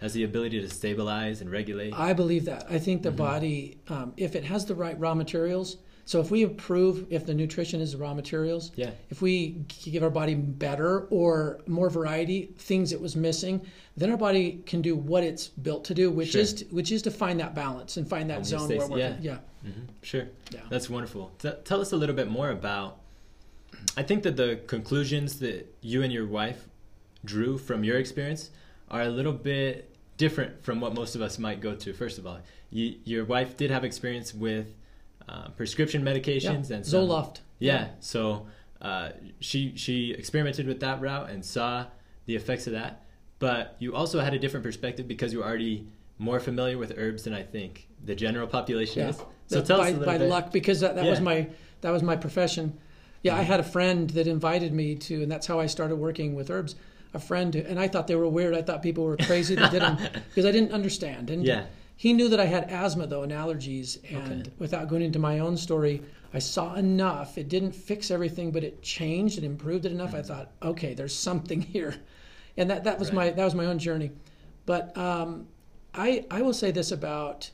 has 0.00 0.14
the 0.14 0.24
ability 0.24 0.60
to 0.60 0.68
stabilize 0.68 1.40
and 1.40 1.50
regulate. 1.50 1.92
I 1.94 2.12
believe 2.12 2.46
that. 2.46 2.66
I 2.70 2.78
think 2.78 3.02
the 3.02 3.10
mm-hmm. 3.10 3.18
body, 3.18 3.78
um, 3.88 4.14
if 4.16 4.34
it 4.34 4.44
has 4.44 4.64
the 4.64 4.74
right 4.74 4.98
raw 4.98 5.14
materials, 5.14 5.76
so 6.08 6.22
if 6.22 6.30
we 6.30 6.42
improve, 6.42 7.06
if 7.10 7.26
the 7.26 7.34
nutrition 7.34 7.82
is 7.82 7.92
the 7.92 7.98
raw 7.98 8.14
materials, 8.14 8.72
yeah. 8.76 8.92
if 9.10 9.20
we 9.20 9.62
give 9.84 10.02
our 10.02 10.08
body 10.08 10.34
better 10.34 11.00
or 11.10 11.60
more 11.66 11.90
variety, 11.90 12.46
things 12.56 12.94
it 12.94 13.00
was 13.00 13.14
missing, 13.14 13.60
then 13.94 14.10
our 14.10 14.16
body 14.16 14.62
can 14.64 14.80
do 14.80 14.96
what 14.96 15.22
it's 15.22 15.48
built 15.48 15.84
to 15.84 15.92
do, 15.92 16.10
which 16.10 16.30
sure. 16.30 16.40
is 16.40 16.54
to, 16.54 16.64
which 16.68 16.92
is 16.92 17.02
to 17.02 17.10
find 17.10 17.38
that 17.40 17.54
balance 17.54 17.98
and 17.98 18.08
find 18.08 18.30
that 18.30 18.46
zone 18.46 18.70
where 18.70 18.88
we're 18.88 18.96
yeah, 18.96 19.16
yeah. 19.20 19.38
Mm-hmm. 19.66 19.82
sure, 20.00 20.28
yeah, 20.50 20.60
that's 20.70 20.88
wonderful. 20.88 21.30
T- 21.40 21.52
tell 21.66 21.82
us 21.82 21.92
a 21.92 21.96
little 21.96 22.16
bit 22.16 22.30
more 22.30 22.52
about 22.52 23.00
I 23.94 24.02
think 24.02 24.22
that 24.22 24.38
the 24.38 24.60
conclusions 24.66 25.38
that 25.40 25.66
you 25.82 26.02
and 26.02 26.10
your 26.10 26.26
wife 26.26 26.68
drew 27.22 27.58
from 27.58 27.84
your 27.84 27.98
experience 27.98 28.48
are 28.90 29.02
a 29.02 29.10
little 29.10 29.34
bit 29.34 29.94
different 30.16 30.64
from 30.64 30.80
what 30.80 30.94
most 30.94 31.14
of 31.14 31.20
us 31.20 31.38
might 31.38 31.60
go 31.60 31.74
to. 31.74 31.92
First 31.92 32.16
of 32.16 32.26
all, 32.26 32.38
you, 32.70 32.94
your 33.04 33.26
wife 33.26 33.58
did 33.58 33.70
have 33.70 33.84
experience 33.84 34.32
with 34.32 34.68
uh, 35.28 35.48
prescription 35.50 36.02
medications 36.02 36.70
yeah. 36.70 36.76
and 36.76 36.86
some, 36.86 37.02
Zoloft. 37.02 37.40
Yeah, 37.58 37.72
yeah. 37.72 37.88
so 38.00 38.46
uh, 38.80 39.10
she 39.40 39.72
she 39.76 40.12
experimented 40.12 40.66
with 40.66 40.80
that 40.80 41.00
route 41.00 41.30
and 41.30 41.44
saw 41.44 41.86
the 42.26 42.36
effects 42.36 42.66
of 42.66 42.72
that. 42.74 43.04
But 43.38 43.76
you 43.78 43.94
also 43.94 44.20
had 44.20 44.34
a 44.34 44.38
different 44.38 44.64
perspective 44.64 45.06
because 45.06 45.32
you 45.32 45.40
were 45.40 45.44
already 45.44 45.86
more 46.18 46.40
familiar 46.40 46.76
with 46.76 46.94
herbs 46.96 47.24
than 47.24 47.32
I 47.32 47.42
think 47.42 47.88
the 48.04 48.14
general 48.14 48.46
population 48.46 49.02
yeah. 49.02 49.08
is. 49.10 49.22
So 49.46 49.62
tell 49.62 49.78
by, 49.78 49.92
us 49.92 50.04
by 50.04 50.18
bit. 50.18 50.28
luck 50.28 50.52
because 50.52 50.80
that, 50.80 50.96
that 50.96 51.04
was 51.04 51.20
my 51.20 51.48
that 51.80 51.90
was 51.90 52.02
my 52.02 52.16
profession. 52.16 52.78
Yeah, 53.22 53.36
I 53.36 53.42
had 53.42 53.60
a 53.60 53.64
friend 53.64 54.10
that 54.10 54.26
invited 54.26 54.72
me 54.72 54.94
to, 54.94 55.22
and 55.22 55.30
that's 55.30 55.46
how 55.46 55.58
I 55.58 55.66
started 55.66 55.96
working 55.96 56.34
with 56.34 56.50
herbs. 56.50 56.76
A 57.14 57.18
friend, 57.18 57.54
and 57.54 57.80
I 57.80 57.88
thought 57.88 58.06
they 58.06 58.14
were 58.14 58.28
weird. 58.28 58.54
I 58.54 58.62
thought 58.62 58.82
people 58.82 59.04
were 59.04 59.16
crazy 59.16 59.54
that 59.54 59.70
did 59.72 59.82
them 59.82 59.96
because 60.28 60.44
I 60.44 60.52
didn't 60.52 60.72
understand. 60.72 61.30
And 61.30 61.44
yeah. 61.44 61.64
He 61.98 62.12
knew 62.12 62.28
that 62.28 62.38
I 62.38 62.44
had 62.44 62.70
asthma 62.70 63.08
though 63.08 63.24
and 63.24 63.32
allergies, 63.32 63.98
and 64.08 64.46
okay. 64.46 64.52
without 64.58 64.88
going 64.88 65.02
into 65.02 65.18
my 65.18 65.40
own 65.40 65.56
story, 65.56 66.00
I 66.32 66.38
saw 66.38 66.74
enough. 66.76 67.36
It 67.36 67.48
didn't 67.48 67.72
fix 67.72 68.12
everything, 68.12 68.52
but 68.52 68.62
it 68.62 68.82
changed 68.82 69.36
and 69.36 69.44
improved 69.44 69.84
it 69.84 69.90
enough. 69.90 70.10
Mm-hmm. 70.10 70.18
I 70.18 70.22
thought, 70.22 70.52
okay, 70.62 70.94
there's 70.94 71.14
something 71.14 71.60
here, 71.74 71.96
and 72.56 72.70
that 72.70 72.84
that 72.84 73.00
was 73.00 73.08
right. 73.08 73.16
my 73.16 73.30
that 73.30 73.44
was 73.44 73.56
my 73.56 73.66
own 73.66 73.80
journey. 73.80 74.12
But 74.64 74.96
um, 74.96 75.48
I 75.92 76.24
I 76.30 76.40
will 76.40 76.54
say 76.54 76.70
this 76.70 76.92
about 76.92 77.50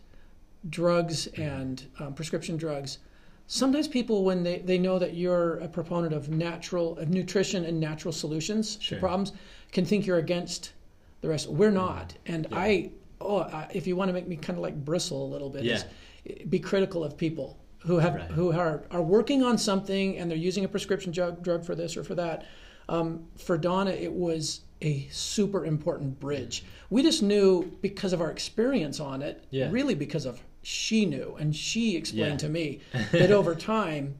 drugs 0.69 1.27
and 1.39 1.83
um, 1.99 2.13
prescription 2.13 2.59
drugs 2.59 2.99
sometimes 3.47 3.87
people 3.87 4.25
when 4.25 4.43
they, 4.43 4.59
they 4.61 4.79
know 4.79 4.99
that 4.99 5.15
you're 5.15 5.59
a 5.59 5.69
proponent 5.69 6.15
of 6.15 6.31
natural 6.31 6.97
of 6.99 7.11
nutrition 7.11 7.67
and 7.67 7.79
natural 7.79 8.13
solutions 8.13 8.79
sure. 8.81 8.97
to 8.97 9.01
problems 9.01 9.33
can 9.73 9.85
think 9.85 10.07
you're 10.07 10.19
against 10.19 10.73
the 11.21 11.29
rest 11.29 11.49
we're 11.51 11.71
not 11.71 12.15
and 12.25 12.47
yeah. 12.51 12.59
i 12.59 12.91
oh 13.21 13.41
I, 13.41 13.69
if 13.73 13.87
you 13.87 13.97
want 13.97 14.09
to 14.09 14.13
make 14.13 14.27
me 14.27 14.37
kind 14.37 14.59
of 14.59 14.63
like 14.63 14.85
bristle 14.85 15.25
a 15.25 15.31
little 15.31 15.51
bit 15.51 15.65
yeah. 15.65 15.83
is, 16.25 16.49
be 16.49 16.59
critical 16.59 17.05
of 17.05 17.17
people 17.17 17.59
who 17.81 17.99
have 17.99 18.15
right. 18.15 18.31
who 18.31 18.53
are 18.53 18.85
are 18.91 19.03
working 19.03 19.43
on 19.43 19.59
something 19.59 20.17
and 20.19 20.31
they're 20.31 20.39
using 20.39 20.65
a 20.65 20.69
prescription 20.69 21.13
drug 21.13 21.43
drug 21.43 21.65
for 21.65 21.75
this 21.75 21.97
or 21.97 22.05
for 22.05 22.15
that 22.15 22.47
um, 22.89 23.25
for 23.37 23.57
donna 23.57 23.91
it 23.91 24.13
was 24.13 24.61
a 24.83 25.07
super 25.11 25.65
important 25.65 26.19
bridge 26.21 26.65
we 26.91 27.03
just 27.03 27.23
knew 27.23 27.65
because 27.81 28.13
of 28.13 28.21
our 28.21 28.31
experience 28.31 29.01
on 29.01 29.23
it 29.23 29.45
yeah. 29.51 29.71
really 29.71 29.95
because 29.95 30.27
of 30.27 30.41
she 30.63 31.07
knew 31.07 31.37
and 31.39 31.55
she 31.55 31.97
explained 31.97 32.33
yeah. 32.33 32.37
to 32.37 32.49
me 32.49 32.81
that 33.13 33.31
over 33.31 33.55
time 33.55 34.15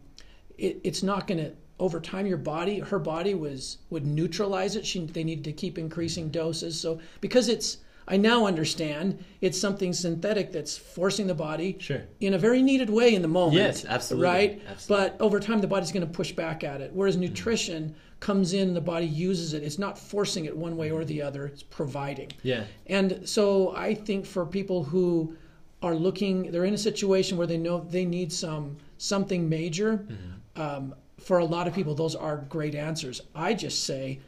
it, 0.57 0.81
it's 0.85 1.03
not 1.03 1.27
going 1.27 1.39
to 1.39 1.53
over 1.81 2.01
time 2.01 2.27
your 2.27 2.39
body 2.39 2.79
her 2.79 2.99
body 2.99 3.35
was 3.35 3.79
would 3.91 4.07
neutralize 4.07 4.77
it 4.77 4.87
she 4.87 5.05
they 5.07 5.25
needed 5.25 5.45
to 5.45 5.53
keep 5.53 5.77
increasing 5.77 6.31
doses 6.31 6.81
so 6.81 7.01
because 7.21 7.49
it's 7.49 7.79
i 8.09 8.17
now 8.17 8.47
understand 8.47 9.23
it's 9.41 9.59
something 9.59 9.93
synthetic 9.93 10.53
that's 10.53 10.77
forcing 10.77 11.27
the 11.27 11.35
body 11.35 11.77
sure. 11.79 12.03
in 12.21 12.35
a 12.35 12.39
very 12.39 12.63
needed 12.63 12.91
way 12.91 13.15
in 13.15 13.23
the 13.23 13.29
moment 13.29 13.57
yes 13.57 13.85
absolutely 13.85 14.29
right 14.29 14.63
absolutely. 14.69 15.09
but 15.09 15.21
over 15.21 15.41
time 15.41 15.61
the 15.61 15.67
body's 15.67 15.93
going 15.93 16.07
to 16.07 16.13
push 16.13 16.33
back 16.33 16.65
at 16.65 16.81
it 16.81 16.93
whereas 16.93 17.17
nutrition 17.17 17.85
mm-hmm. 17.85 18.19
comes 18.21 18.53
in 18.53 18.75
the 18.75 18.81
body 18.81 19.07
uses 19.07 19.55
it 19.55 19.63
it's 19.63 19.79
not 19.79 19.99
forcing 19.99 20.45
it 20.45 20.57
one 20.57 20.77
way 20.77 20.91
or 20.91 21.05
the 21.05 21.21
other 21.21 21.47
it's 21.47 21.63
providing 21.63 22.31
yeah 22.43 22.65
and 22.87 23.29
so 23.29 23.75
i 23.77 23.95
think 23.95 24.27
for 24.27 24.45
people 24.45 24.83
who 24.83 25.35
are 25.83 25.95
looking 25.95 26.51
they're 26.51 26.65
in 26.65 26.75
a 26.75 26.79
situation 26.79 27.37
where 27.37 27.47
they 27.47 27.59
know 27.59 27.87
they 27.91 28.05
need 28.05 28.33
some 28.33 28.77
something 28.99 29.49
major 29.49 29.99
mm-hmm. 29.99 30.61
um, 30.61 30.95
for 31.19 31.39
a 31.39 31.45
lot 31.45 31.67
of 31.67 31.75
people 31.75 31.95
those 31.95 32.15
are 32.15 32.39
great 32.49 32.75
answers 32.75 33.21
i 33.35 33.53
just 33.53 33.85
say 33.85 34.19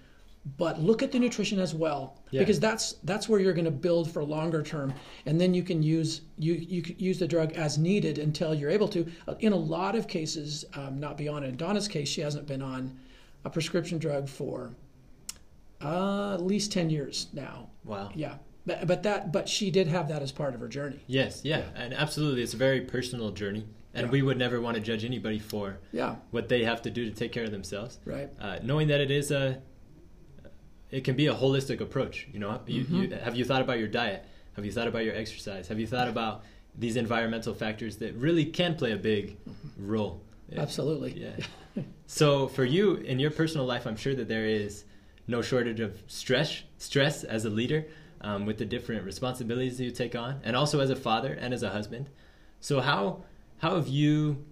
but 0.57 0.81
look 0.81 1.03
at 1.03 1.11
the 1.11 1.19
nutrition 1.19 1.59
as 1.59 1.75
well 1.75 2.23
yeah. 2.31 2.41
because 2.41 2.61
that's 2.61 2.95
that's 3.05 3.29
where 3.29 3.41
you're 3.41 3.53
going 3.53 3.65
to 3.65 3.71
build 3.71 4.11
for 4.11 4.23
longer 4.23 4.63
term 4.63 4.95
and 5.27 5.41
then 5.41 5.53
you 5.53 5.63
can 5.63 5.83
use 5.83 6.21
you 6.39 6.55
you 6.55 6.83
can 6.83 6.97
use 6.99 7.19
the 7.19 7.27
drug 7.27 7.53
as 7.55 7.79
needed 7.79 8.19
until 8.19 8.55
you're 8.55 8.71
able 8.71 8.87
to 8.87 9.05
in 9.41 9.53
a 9.53 9.57
lot 9.57 9.97
of 9.97 10.07
cases 10.07 10.65
um, 10.75 11.01
not 11.01 11.17
beyond 11.17 11.45
in 11.45 11.57
donna's 11.57 11.89
case 11.89 12.09
she 12.09 12.21
hasn't 12.21 12.47
been 12.47 12.63
on 12.63 12.97
a 13.45 13.51
prescription 13.51 13.99
drug 13.99 14.29
for 14.29 14.71
uh, 15.83 16.35
at 16.35 16.43
least 16.43 16.71
10 16.71 16.91
years 16.91 17.27
now 17.33 17.69
wow 17.85 18.11
yeah 18.15 18.37
but, 18.67 18.87
but 18.87 19.03
that 19.05 19.33
but 19.33 19.49
she 19.49 19.71
did 19.71 19.87
have 19.89 20.09
that 20.09 20.23
as 20.23 20.33
part 20.33 20.55
of 20.55 20.61
her 20.61 20.69
journey. 20.69 20.99
Yes, 21.07 21.43
yeah, 21.45 21.59
yeah. 21.59 21.83
and 21.83 21.95
absolutely, 21.95 22.43
it's 22.43 22.53
a 22.53 22.57
very 22.57 22.81
personal 22.81 23.31
journey, 23.31 23.65
and 23.95 24.07
yeah. 24.07 24.11
we 24.11 24.23
would 24.23 24.37
never 24.37 24.61
want 24.61 24.75
to 24.75 24.81
judge 24.81 25.05
anybody 25.05 25.39
for 25.39 25.79
yeah. 25.93 26.17
what 26.33 26.49
they 26.49 26.65
have 26.65 26.83
to 26.83 26.91
do 26.91 27.09
to 27.09 27.15
take 27.15 27.31
care 27.31 27.45
of 27.45 27.53
themselves. 27.53 28.01
Right. 28.05 28.29
Uh, 28.41 28.59
knowing 28.65 28.89
that 28.89 29.01
it 29.01 29.13
is 29.13 29.31
a, 29.31 29.63
it 30.91 31.05
can 31.05 31.17
be 31.17 31.27
a 31.27 31.35
holistic 31.35 31.81
approach. 31.81 32.29
You 32.33 32.39
know, 32.39 32.49
mm-hmm. 32.49 33.03
you, 33.03 33.11
have 33.17 33.37
you 33.37 33.45
thought 33.45 33.63
about 33.63 33.79
your 33.79 33.89
diet? 33.89 34.25
Have 34.55 34.65
you 34.65 34.73
thought 34.73 34.89
about 34.89 35.05
your 35.05 35.15
exercise? 35.15 35.69
Have 35.69 35.79
you 35.79 35.87
thought 35.87 36.09
about 36.09 36.45
these 36.79 36.97
environmental 36.97 37.55
factors 37.55 37.97
that 37.99 38.15
really 38.15 38.45
can 38.45 38.75
play 38.75 38.93
a 38.93 38.97
big 38.97 39.37
mm-hmm. 39.45 39.87
role? 39.87 40.23
Absolutely. 40.55 41.13
Yeah. 41.13 41.83
so 42.07 42.49
for 42.49 42.65
you 42.65 42.95
in 42.97 43.19
your 43.19 43.31
personal 43.31 43.67
life, 43.67 43.87
I'm 43.87 43.97
sure 43.97 44.15
that 44.15 44.29
there 44.29 44.47
is 44.47 44.85
no 45.27 45.43
shortage 45.43 45.81
of 45.81 46.01
stress 46.07 46.63
stress 46.79 47.25
as 47.25 47.45
a 47.45 47.51
leader 47.51 47.87
um, 48.21 48.47
with 48.47 48.59
the 48.59 48.65
different 48.65 49.05
responsibilities 49.05 49.79
that 49.79 49.85
you 49.85 49.91
take 49.91 50.15
on, 50.15 50.41
and 50.45 50.57
also 50.57 50.81
as 50.81 50.91
a 50.91 50.97
father 50.97 51.33
and 51.33 51.53
as 51.53 51.63
a 51.63 51.71
husband. 51.71 52.09
So 52.61 52.81
how 52.81 53.25
how 53.59 53.75
have 53.75 53.89
you 53.89 54.45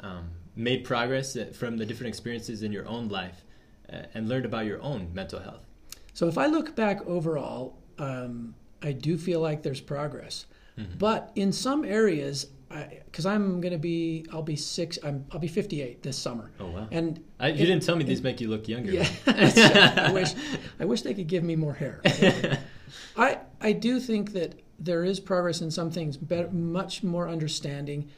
um, 0.00 0.30
made 0.54 0.84
progress 0.84 1.36
uh, 1.36 1.52
from 1.52 1.76
the 1.76 1.84
different 1.84 2.08
experiences 2.08 2.62
in 2.62 2.72
your 2.72 2.86
own 2.86 3.08
life 3.08 3.44
and 3.88 4.28
learned 4.28 4.44
about 4.44 4.66
your 4.66 4.82
own 4.82 5.10
mental 5.12 5.40
health? 5.40 5.64
So 6.14 6.28
if 6.28 6.36
I 6.36 6.46
look 6.46 6.74
back 6.74 7.06
overall, 7.06 7.78
um, 7.98 8.54
I 8.82 8.92
do 8.92 9.16
feel 9.16 9.40
like 9.40 9.62
there's 9.62 9.80
progress, 9.80 10.46
mm-hmm. 10.78 10.98
but 10.98 11.30
in 11.34 11.52
some 11.52 11.84
areas 11.84 12.46
because 13.06 13.24
I'm 13.24 13.60
gonna 13.60 13.78
be, 13.78 14.26
I'll 14.32 14.42
be 14.42 14.56
six. 14.56 14.98
I'm, 15.02 15.24
I'll 15.32 15.38
be 15.38 15.48
58 15.48 16.02
this 16.02 16.18
summer. 16.18 16.50
Oh 16.60 16.66
wow! 16.66 16.88
And 16.90 17.22
I, 17.40 17.48
you 17.48 17.54
it, 17.54 17.66
didn't 17.66 17.82
tell 17.82 17.96
me 17.96 18.04
these 18.04 18.22
make 18.22 18.40
you 18.40 18.48
look 18.48 18.68
younger. 18.68 18.92
Yeah, 18.92 19.08
I 19.26 20.10
wish, 20.12 20.34
I 20.78 20.84
wish 20.84 21.02
they 21.02 21.14
could 21.14 21.28
give 21.28 21.42
me 21.42 21.56
more 21.56 21.74
hair. 21.74 22.00
I 23.16 23.38
I 23.60 23.72
do 23.72 24.00
think 24.00 24.32
that 24.32 24.60
there 24.78 25.04
is 25.04 25.18
progress 25.18 25.60
in 25.60 25.70
some 25.70 25.90
things, 25.90 26.16
better, 26.16 26.50
much 26.50 27.02
more 27.02 27.28
understanding, 27.28 28.10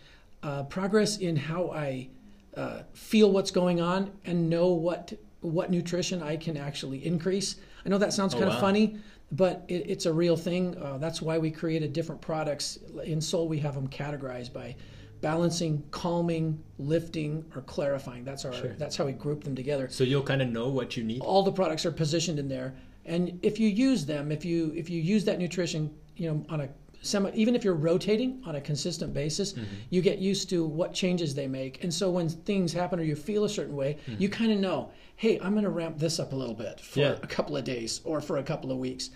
uh, 0.42 0.64
progress 0.64 1.16
in 1.16 1.36
how 1.36 1.70
I 1.70 2.08
uh, 2.56 2.82
feel 2.92 3.30
what's 3.30 3.50
going 3.50 3.80
on 3.80 4.10
and 4.24 4.50
know 4.50 4.68
what 4.68 5.12
what 5.40 5.70
nutrition 5.70 6.23
I 6.23 6.37
can 6.37 6.56
actually 6.56 7.04
increase. 7.04 7.56
I 7.85 7.88
know 7.88 7.99
that 7.99 8.12
sounds 8.12 8.35
kind 8.35 8.47
oh, 8.47 8.52
of 8.52 8.61
funny, 8.61 8.97
but 9.32 9.64
it, 9.68 9.88
it's 9.88 10.06
a 10.06 10.12
real 10.12 10.37
thing. 10.37 10.76
Uh, 10.76 10.99
that's 10.99 11.23
why 11.23 11.38
we 11.38 11.50
created 11.50 11.92
different 11.92 12.20
products. 12.20 12.78
In 13.04 13.20
Solle, 13.20 13.49
we 13.49 13.59
have 13.59 13.75
them 13.75 13.88
categorized 13.88 14.52
by 14.52 14.76
balancing, 15.20 15.82
calming, 15.90 16.62
lifting, 16.78 17.44
or 17.54 17.62
clarifying. 17.62 18.25
That's 18.25 18.44
our 18.44 18.52
sure. 18.52 18.75
that's 18.78 18.97
how 18.97 19.06
we 19.06 19.12
group 19.12 19.44
them 19.44 19.54
together. 19.54 19.88
So 19.88 20.04
you'll 20.04 20.23
kind 20.23 20.42
of 20.42 20.49
know 20.49 20.68
what 20.68 20.97
you 20.97 21.04
need. 21.04 21.20
All 21.20 21.42
the 21.42 21.52
products 21.52 21.87
are 21.87 21.92
positioned 21.92 22.38
in 22.38 22.49
there, 22.49 22.75
and 23.04 23.38
if 23.42 23.59
you 23.59 23.68
use 23.68 24.04
them, 24.06 24.32
if 24.32 24.44
you 24.44 24.73
if 24.76 24.90
you 24.90 25.00
use 25.00 25.25
that 25.25 25.38
nutrition, 25.38 25.94
you 26.16 26.30
know, 26.30 26.44
on 26.49 26.62
a 26.62 26.68
semi, 27.02 27.30
even 27.35 27.54
if 27.54 27.64
you're 27.64 27.75
rotating 27.75 28.42
on 28.45 28.57
a 28.57 28.61
consistent 28.61 29.12
basis, 29.14 29.52
mm-hmm. 29.52 29.64
you 29.90 30.02
get 30.02 30.19
used 30.19 30.50
to 30.50 30.64
what 30.64 30.92
changes 30.92 31.35
they 31.35 31.47
make. 31.47 31.83
And 31.83 31.92
so 31.92 32.11
when 32.11 32.28
things 32.28 32.73
happen 32.73 33.00
or 33.00 33.02
you 33.02 33.16
feel 33.16 33.45
a 33.45 33.49
certain 33.49 33.75
way, 33.75 33.99
mm-hmm. 34.07 34.21
you 34.21 34.28
kind 34.28 34.52
of 34.52 34.59
know, 34.59 34.90
hey, 35.16 35.38
I'm 35.40 35.52
going 35.52 35.64
to 35.64 35.71
ramp 35.71 35.99
this 35.99 36.19
up 36.19 36.33
a 36.33 36.37
little 36.37 36.54
bit 36.54 36.80
for 36.80 37.00
yeah. 37.00 37.16
a 37.23 37.26
couple 37.26 37.57
of 37.57 37.64
days 37.64 38.00
or 38.04 38.21
for 38.21 38.38
a 38.38 38.42
couple 38.42 38.71
of 38.71 38.78
weeks. 38.78 39.11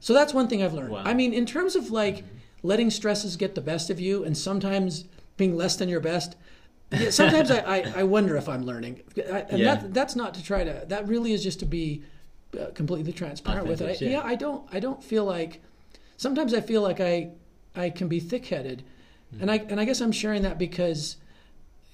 So 0.00 0.12
that's 0.12 0.34
one 0.34 0.48
thing 0.48 0.62
I've 0.62 0.74
learned. 0.74 0.92
Wow. 0.92 1.02
I 1.04 1.14
mean, 1.14 1.32
in 1.32 1.46
terms 1.46 1.76
of 1.76 1.90
like 1.90 2.16
mm-hmm. 2.16 2.36
letting 2.62 2.90
stresses 2.90 3.36
get 3.36 3.54
the 3.54 3.60
best 3.60 3.90
of 3.90 4.00
you 4.00 4.24
and 4.24 4.36
sometimes 4.36 5.04
being 5.36 5.56
less 5.56 5.76
than 5.76 5.88
your 5.88 6.00
best, 6.00 6.36
yeah, 6.92 7.10
sometimes 7.10 7.50
I, 7.50 7.58
I, 7.58 7.92
I, 7.96 8.02
wonder 8.04 8.36
if 8.36 8.48
I'm 8.48 8.64
learning. 8.64 9.02
I, 9.18 9.40
and 9.50 9.58
yeah. 9.58 9.74
that, 9.74 9.92
that's 9.92 10.14
not 10.14 10.34
to 10.34 10.42
try 10.42 10.62
to, 10.62 10.84
that 10.86 11.08
really 11.08 11.32
is 11.32 11.42
just 11.42 11.58
to 11.60 11.66
be 11.66 12.04
uh, 12.58 12.66
completely 12.74 13.12
transparent 13.12 13.68
Authentic, 13.68 13.88
with 13.88 14.02
it. 14.02 14.04
I, 14.04 14.08
yeah. 14.08 14.18
yeah, 14.18 14.24
I 14.24 14.36
don't, 14.36 14.68
I 14.72 14.78
don't 14.78 15.02
feel 15.02 15.24
like, 15.24 15.62
sometimes 16.16 16.54
I 16.54 16.60
feel 16.60 16.82
like 16.82 17.00
I 17.00 17.30
I 17.74 17.90
can 17.90 18.08
be 18.08 18.20
thick-headed, 18.20 18.82
mm-hmm. 18.82 19.42
and 19.42 19.50
I 19.50 19.56
and 19.68 19.80
I 19.80 19.84
guess 19.84 20.00
I'm 20.00 20.12
sharing 20.12 20.42
that 20.42 20.58
because 20.58 21.16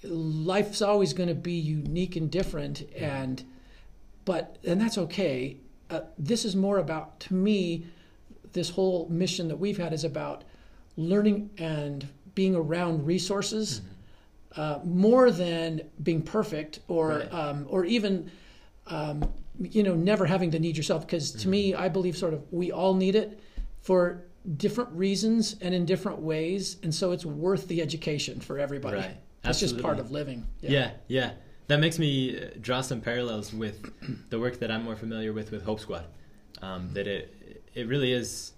life's 0.04 0.82
always 0.82 1.12
going 1.12 1.28
to 1.28 1.34
be 1.34 1.52
unique 1.52 2.16
and 2.16 2.30
different, 2.30 2.82
and 2.96 3.42
but 4.24 4.58
and 4.64 4.80
that's 4.80 4.98
okay. 4.98 5.56
Uh, 5.90 6.00
this 6.18 6.44
is 6.44 6.56
more 6.56 6.78
about 6.78 7.20
to 7.20 7.34
me. 7.34 7.86
This 8.52 8.70
whole 8.70 9.08
mission 9.08 9.48
that 9.48 9.56
we've 9.56 9.78
had 9.78 9.92
is 9.92 10.04
about 10.04 10.44
learning 10.96 11.50
and 11.58 12.06
being 12.34 12.54
around 12.54 13.06
resources 13.06 13.80
mm-hmm. 13.80 14.60
uh, 14.60 14.78
more 14.84 15.30
than 15.30 15.82
being 16.02 16.22
perfect 16.22 16.80
or 16.88 17.08
right. 17.08 17.32
um, 17.32 17.66
or 17.68 17.84
even 17.84 18.30
um, 18.88 19.32
you 19.58 19.82
know 19.82 19.94
never 19.94 20.26
having 20.26 20.50
to 20.50 20.58
need 20.58 20.76
yourself 20.76 21.06
because 21.06 21.32
to 21.32 21.38
mm-hmm. 21.38 21.50
me 21.50 21.74
I 21.74 21.88
believe 21.88 22.16
sort 22.16 22.34
of 22.34 22.44
we 22.52 22.72
all 22.72 22.94
need 22.94 23.14
it 23.14 23.40
for 23.82 24.24
different 24.56 24.90
reasons 24.92 25.56
and 25.60 25.74
in 25.74 25.84
different 25.84 26.20
ways, 26.20 26.78
and 26.82 26.94
so 26.94 27.12
it's 27.12 27.26
worth 27.26 27.68
the 27.68 27.82
education 27.82 28.40
for 28.40 28.58
everybody. 28.58 28.98
Right. 28.98 29.16
That's 29.42 29.60
just 29.60 29.80
part 29.80 29.98
of 29.98 30.10
living. 30.12 30.46
Yeah. 30.60 30.70
yeah, 30.70 30.90
yeah. 31.08 31.30
That 31.66 31.80
makes 31.80 31.98
me 31.98 32.40
uh, 32.40 32.50
draw 32.60 32.80
some 32.80 33.00
parallels 33.00 33.52
with 33.52 33.92
the 34.30 34.38
work 34.38 34.60
that 34.60 34.70
I'm 34.70 34.84
more 34.84 34.96
familiar 34.96 35.32
with 35.32 35.50
with 35.50 35.64
Hope 35.64 35.80
Squad. 35.80 36.06
Um, 36.60 36.90
that 36.94 37.08
it 37.08 37.62
it 37.74 37.88
really 37.88 38.12
is 38.12 38.52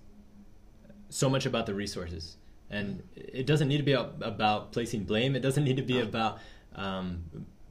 so 1.08 1.30
much 1.30 1.46
about 1.46 1.64
the 1.64 1.74
resources, 1.74 2.36
and 2.70 3.02
it 3.16 3.46
doesn't 3.46 3.68
need 3.68 3.78
to 3.78 3.82
be 3.82 3.92
about 3.92 4.72
placing 4.72 5.04
blame. 5.04 5.36
It 5.36 5.40
doesn't 5.40 5.64
need 5.64 5.76
to 5.76 5.82
be 5.82 6.00
about 6.00 6.38
um, 6.74 7.24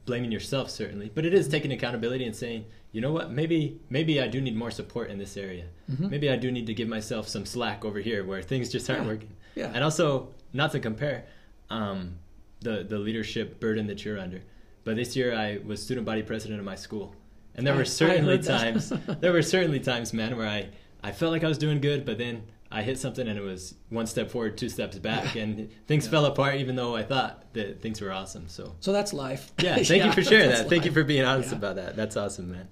blaming 0.06 0.32
yourself 0.32 0.70
certainly, 0.70 1.10
but 1.14 1.24
it 1.24 1.34
is 1.34 1.48
taking 1.48 1.72
accountability 1.72 2.24
and 2.24 2.34
saying, 2.34 2.64
you 2.94 3.00
know 3.00 3.10
what, 3.10 3.32
maybe 3.32 3.80
maybe 3.90 4.20
I 4.20 4.28
do 4.28 4.40
need 4.40 4.54
more 4.54 4.70
support 4.70 5.10
in 5.10 5.18
this 5.18 5.36
area. 5.36 5.64
Mm-hmm. 5.90 6.10
Maybe 6.10 6.30
I 6.30 6.36
do 6.36 6.52
need 6.52 6.66
to 6.68 6.74
give 6.74 6.86
myself 6.86 7.26
some 7.26 7.44
slack 7.44 7.84
over 7.84 7.98
here 7.98 8.24
where 8.24 8.40
things 8.40 8.70
just 8.70 8.88
aren't 8.88 9.02
yeah. 9.02 9.08
working. 9.08 9.36
Yeah. 9.56 9.72
And 9.74 9.82
also, 9.82 10.28
not 10.52 10.70
to 10.72 10.78
compare 10.78 11.24
um, 11.70 12.18
the 12.60 12.84
the 12.88 13.00
leadership 13.00 13.58
burden 13.58 13.88
that 13.88 14.04
you're 14.04 14.20
under, 14.20 14.42
but 14.84 14.94
this 14.94 15.16
year 15.16 15.34
I 15.34 15.58
was 15.66 15.82
student 15.82 16.06
body 16.06 16.22
president 16.22 16.60
of 16.60 16.64
my 16.64 16.76
school, 16.76 17.16
and 17.56 17.66
there 17.66 17.74
I, 17.74 17.78
were 17.78 17.84
certainly 17.84 18.38
times 18.38 18.92
there 19.20 19.32
were 19.32 19.42
certainly 19.42 19.80
times, 19.80 20.12
man, 20.12 20.36
where 20.36 20.46
I 20.46 20.68
I 21.02 21.10
felt 21.10 21.32
like 21.32 21.42
I 21.42 21.48
was 21.48 21.58
doing 21.58 21.80
good, 21.80 22.06
but 22.06 22.16
then 22.16 22.44
I 22.74 22.82
hit 22.82 22.98
something 22.98 23.28
and 23.28 23.38
it 23.38 23.42
was 23.42 23.76
one 23.88 24.08
step 24.08 24.32
forward, 24.32 24.58
two 24.58 24.68
steps 24.68 24.98
back, 24.98 25.36
and 25.36 25.70
things 25.86 26.06
yeah. 26.06 26.10
fell 26.10 26.26
apart. 26.26 26.56
Even 26.56 26.74
though 26.74 26.96
I 26.96 27.04
thought 27.04 27.44
that 27.54 27.80
things 27.80 28.00
were 28.00 28.10
awesome. 28.10 28.48
So, 28.48 28.74
so 28.80 28.92
that's 28.92 29.12
life. 29.12 29.52
Yeah, 29.60 29.74
thank 29.76 29.88
yeah, 29.90 30.06
you 30.06 30.12
for 30.12 30.24
sharing 30.24 30.48
that. 30.48 30.58
Life. 30.62 30.68
Thank 30.68 30.84
you 30.84 30.90
for 30.90 31.04
being 31.04 31.24
honest 31.24 31.52
yeah. 31.52 31.58
about 31.58 31.76
that. 31.76 31.94
That's 31.94 32.16
awesome, 32.16 32.50
man. 32.50 32.68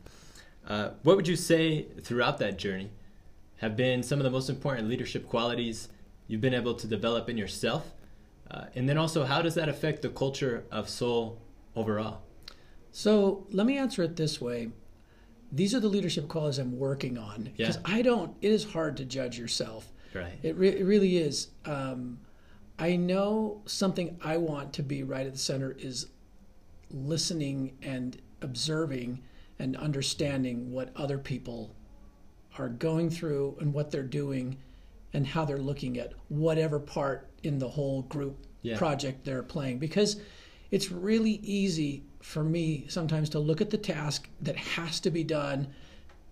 Uh, 0.66 0.90
what 1.04 1.14
would 1.14 1.28
you 1.28 1.36
say 1.36 1.86
throughout 2.02 2.38
that 2.38 2.58
journey 2.58 2.90
have 3.58 3.76
been 3.76 4.02
some 4.02 4.18
of 4.18 4.24
the 4.24 4.30
most 4.30 4.50
important 4.50 4.88
leadership 4.88 5.28
qualities 5.28 5.88
you've 6.26 6.40
been 6.40 6.54
able 6.54 6.74
to 6.74 6.88
develop 6.88 7.28
in 7.28 7.38
yourself? 7.38 7.92
Uh, 8.50 8.64
and 8.74 8.88
then 8.88 8.98
also, 8.98 9.24
how 9.24 9.40
does 9.40 9.54
that 9.54 9.68
affect 9.68 10.02
the 10.02 10.08
culture 10.08 10.64
of 10.72 10.88
Solle 10.88 11.40
overall? 11.76 12.22
So, 12.90 13.46
let 13.52 13.66
me 13.66 13.78
answer 13.78 14.02
it 14.02 14.16
this 14.16 14.40
way 14.40 14.72
these 15.52 15.74
are 15.74 15.80
the 15.80 15.88
leadership 15.88 16.28
qualities 16.28 16.58
I'm 16.58 16.78
working 16.78 17.18
on 17.18 17.42
because 17.42 17.76
yeah. 17.76 17.94
I 17.94 18.00
don't. 18.00 18.34
It 18.40 18.50
is 18.50 18.64
hard 18.64 18.96
to 18.96 19.04
judge 19.04 19.38
yourself. 19.38 19.91
Right. 20.14 20.38
It, 20.42 20.56
re- 20.56 20.76
it 20.76 20.84
really 20.84 21.18
is. 21.18 21.48
Um, 21.64 22.18
I 22.78 22.96
know 22.96 23.62
something 23.66 24.18
I 24.22 24.36
want 24.36 24.72
to 24.74 24.82
be 24.82 25.02
right 25.02 25.26
at 25.26 25.32
the 25.32 25.38
center 25.38 25.76
is 25.78 26.08
listening 26.90 27.76
and 27.82 28.20
observing 28.40 29.22
and 29.58 29.76
understanding 29.76 30.72
what 30.72 30.90
other 30.96 31.18
people 31.18 31.74
are 32.58 32.68
going 32.68 33.08
through 33.08 33.56
and 33.60 33.72
what 33.72 33.90
they're 33.90 34.02
doing 34.02 34.58
and 35.12 35.26
how 35.26 35.44
they're 35.44 35.58
looking 35.58 35.98
at 35.98 36.12
whatever 36.28 36.78
part 36.78 37.28
in 37.42 37.58
the 37.58 37.68
whole 37.68 38.02
group 38.02 38.46
yeah. 38.62 38.76
project 38.76 39.24
they're 39.24 39.42
playing 39.42 39.78
because 39.78 40.16
it's 40.70 40.90
really 40.90 41.40
easy 41.42 42.02
for 42.20 42.42
me 42.42 42.86
sometimes 42.88 43.28
to 43.30 43.38
look 43.38 43.60
at 43.60 43.70
the 43.70 43.78
task 43.78 44.28
that 44.40 44.56
has 44.56 45.00
to 45.00 45.10
be 45.10 45.22
done, 45.22 45.68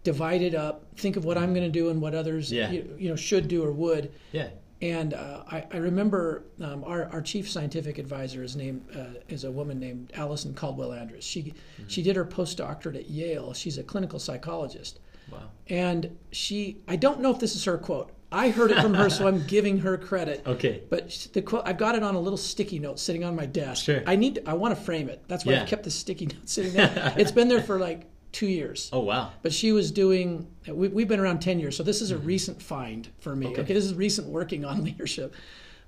divide 0.02 0.42
it 0.42 0.54
up, 0.54 0.86
think 0.96 1.16
of 1.16 1.24
what 1.24 1.36
I'm 1.36 1.52
going 1.52 1.64
to 1.64 1.70
do 1.70 1.90
and 1.90 2.00
what 2.00 2.14
others 2.14 2.50
yeah. 2.50 2.70
you, 2.70 2.94
you, 2.98 3.08
know 3.08 3.16
should 3.16 3.48
do 3.48 3.64
or 3.64 3.72
would. 3.72 4.12
Yeah. 4.32 4.48
And 4.82 5.12
uh, 5.12 5.42
I, 5.46 5.66
I, 5.70 5.76
remember 5.76 6.44
um, 6.62 6.84
our, 6.84 7.04
our 7.12 7.20
chief 7.20 7.50
scientific 7.50 7.98
advisor 7.98 8.42
is 8.42 8.56
named 8.56 8.82
uh, 8.96 9.20
is 9.28 9.44
a 9.44 9.50
woman 9.50 9.78
named 9.78 10.10
Allison 10.14 10.54
Caldwell 10.54 10.94
Andrus. 10.94 11.24
She 11.24 11.42
mm-hmm. 11.42 11.86
she 11.86 12.02
did 12.02 12.16
her 12.16 12.24
postdoctorate 12.24 12.96
at 12.96 13.10
Yale. 13.10 13.52
She's 13.52 13.76
a 13.76 13.82
clinical 13.82 14.18
psychologist. 14.18 15.00
Wow. 15.30 15.50
And 15.68 16.16
she 16.32 16.78
I 16.88 16.96
don't 16.96 17.20
know 17.20 17.30
if 17.30 17.38
this 17.38 17.54
is 17.54 17.64
her 17.64 17.76
quote. 17.76 18.12
I 18.32 18.50
heard 18.50 18.70
it 18.70 18.80
from 18.80 18.94
her, 18.94 19.10
so 19.10 19.26
I'm 19.26 19.44
giving 19.48 19.78
her 19.80 19.98
credit. 19.98 20.46
Okay. 20.46 20.82
But 20.88 21.28
the 21.32 21.42
quote, 21.42 21.62
I've 21.66 21.78
got 21.78 21.94
it 21.96 22.02
on 22.02 22.14
a 22.14 22.20
little 22.20 22.36
sticky 22.36 22.78
note 22.78 23.00
sitting 23.00 23.24
on 23.24 23.34
my 23.34 23.44
desk. 23.44 23.84
Sure. 23.84 24.02
I 24.06 24.14
need, 24.14 24.36
to, 24.36 24.48
I 24.48 24.54
want 24.54 24.76
to 24.76 24.80
frame 24.80 25.08
it. 25.08 25.24
That's 25.26 25.44
why 25.44 25.54
yeah. 25.54 25.62
I 25.62 25.66
kept 25.66 25.82
the 25.82 25.90
sticky 25.90 26.26
note 26.34 26.48
sitting 26.48 26.72
there. 26.74 27.12
it's 27.18 27.32
been 27.32 27.48
there 27.48 27.62
for 27.62 27.80
like 27.80 28.06
two 28.32 28.46
years. 28.46 28.90
Oh 28.92 29.00
wow! 29.00 29.32
But 29.42 29.52
she 29.52 29.72
was 29.72 29.90
doing. 29.90 30.46
We, 30.68 31.02
have 31.02 31.08
been 31.08 31.20
around 31.20 31.40
ten 31.40 31.60
years, 31.60 31.76
so 31.76 31.82
this 31.82 32.00
is 32.00 32.10
a 32.10 32.16
mm-hmm. 32.16 32.26
recent 32.26 32.62
find 32.62 33.08
for 33.20 33.34
me. 33.34 33.48
Okay. 33.48 33.62
okay, 33.62 33.74
this 33.74 33.84
is 33.84 33.94
recent 33.94 34.28
working 34.28 34.64
on 34.64 34.84
leadership. 34.84 35.34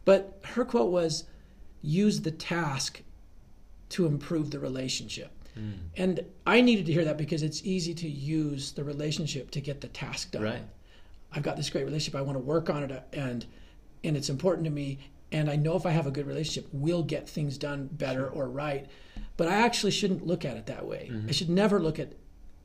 But 0.04 0.40
her 0.44 0.64
quote 0.64 0.90
was, 0.90 1.24
"Use 1.82 2.20
the 2.20 2.30
task 2.30 3.02
to 3.90 4.06
improve 4.06 4.50
the 4.50 4.58
relationship." 4.58 5.30
Mm. 5.58 5.74
And 5.96 6.24
I 6.46 6.60
needed 6.60 6.86
to 6.86 6.92
hear 6.92 7.04
that 7.04 7.18
because 7.18 7.42
it's 7.42 7.62
easy 7.64 7.94
to 7.94 8.08
use 8.08 8.72
the 8.72 8.84
relationship 8.84 9.50
to 9.50 9.60
get 9.60 9.80
the 9.80 9.88
task 9.88 10.30
done. 10.30 10.42
Right. 10.42 10.62
I've 11.30 11.42
got 11.42 11.56
this 11.56 11.70
great 11.70 11.84
relationship. 11.84 12.18
I 12.18 12.22
want 12.22 12.36
to 12.36 12.44
work 12.44 12.70
on 12.70 12.82
it, 12.84 13.02
and 13.12 13.44
and 14.04 14.16
it's 14.16 14.28
important 14.28 14.64
to 14.64 14.70
me. 14.70 14.98
And 15.30 15.48
I 15.48 15.56
know 15.56 15.76
if 15.76 15.86
I 15.86 15.90
have 15.90 16.06
a 16.06 16.10
good 16.10 16.26
relationship, 16.26 16.68
we'll 16.72 17.02
get 17.02 17.26
things 17.26 17.56
done 17.56 17.88
better 17.92 18.28
or 18.28 18.48
right. 18.50 18.86
But 19.38 19.48
I 19.48 19.54
actually 19.54 19.92
shouldn't 19.92 20.26
look 20.26 20.44
at 20.44 20.58
it 20.58 20.66
that 20.66 20.86
way. 20.86 21.08
Mm-hmm. 21.10 21.28
I 21.28 21.32
should 21.32 21.48
never 21.48 21.80
look 21.80 21.98
at 21.98 22.12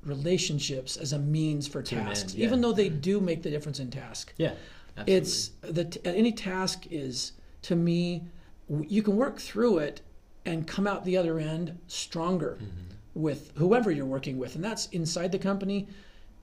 relationships 0.08 0.98
as 0.98 1.13
a 1.13 1.20
means 1.20 1.67
for 1.67 1.82
tasks, 1.82 2.34
yeah. 2.34 2.46
even 2.46 2.62
though 2.62 2.74
they 2.74 2.89
do 2.89 3.20
make 3.20 3.43
the 3.43 3.50
difference 3.50 3.80
in 3.80 3.89
task. 3.89 4.34
Yeah, 4.38 4.54
absolutely. 4.98 5.15
it's 5.15 5.48
the 5.62 6.02
any 6.06 6.32
task 6.32 6.86
is 6.89 7.34
to 7.63 7.76
me. 7.76 8.24
You 8.70 9.02
can 9.02 9.15
work 9.15 9.39
through 9.39 9.80
it 9.80 10.02
and 10.46 10.67
come 10.67 10.88
out 10.88 11.06
the 11.06 11.17
other 11.17 11.39
end 11.39 11.78
stronger 11.88 12.58
mm-hmm. 12.62 13.22
with 13.22 13.52
whoever 13.56 13.91
you're 13.91 14.06
working 14.06 14.38
with, 14.38 14.56
and 14.56 14.63
that's 14.63 14.88
inside 14.88 15.32
the 15.32 15.39
company 15.39 15.88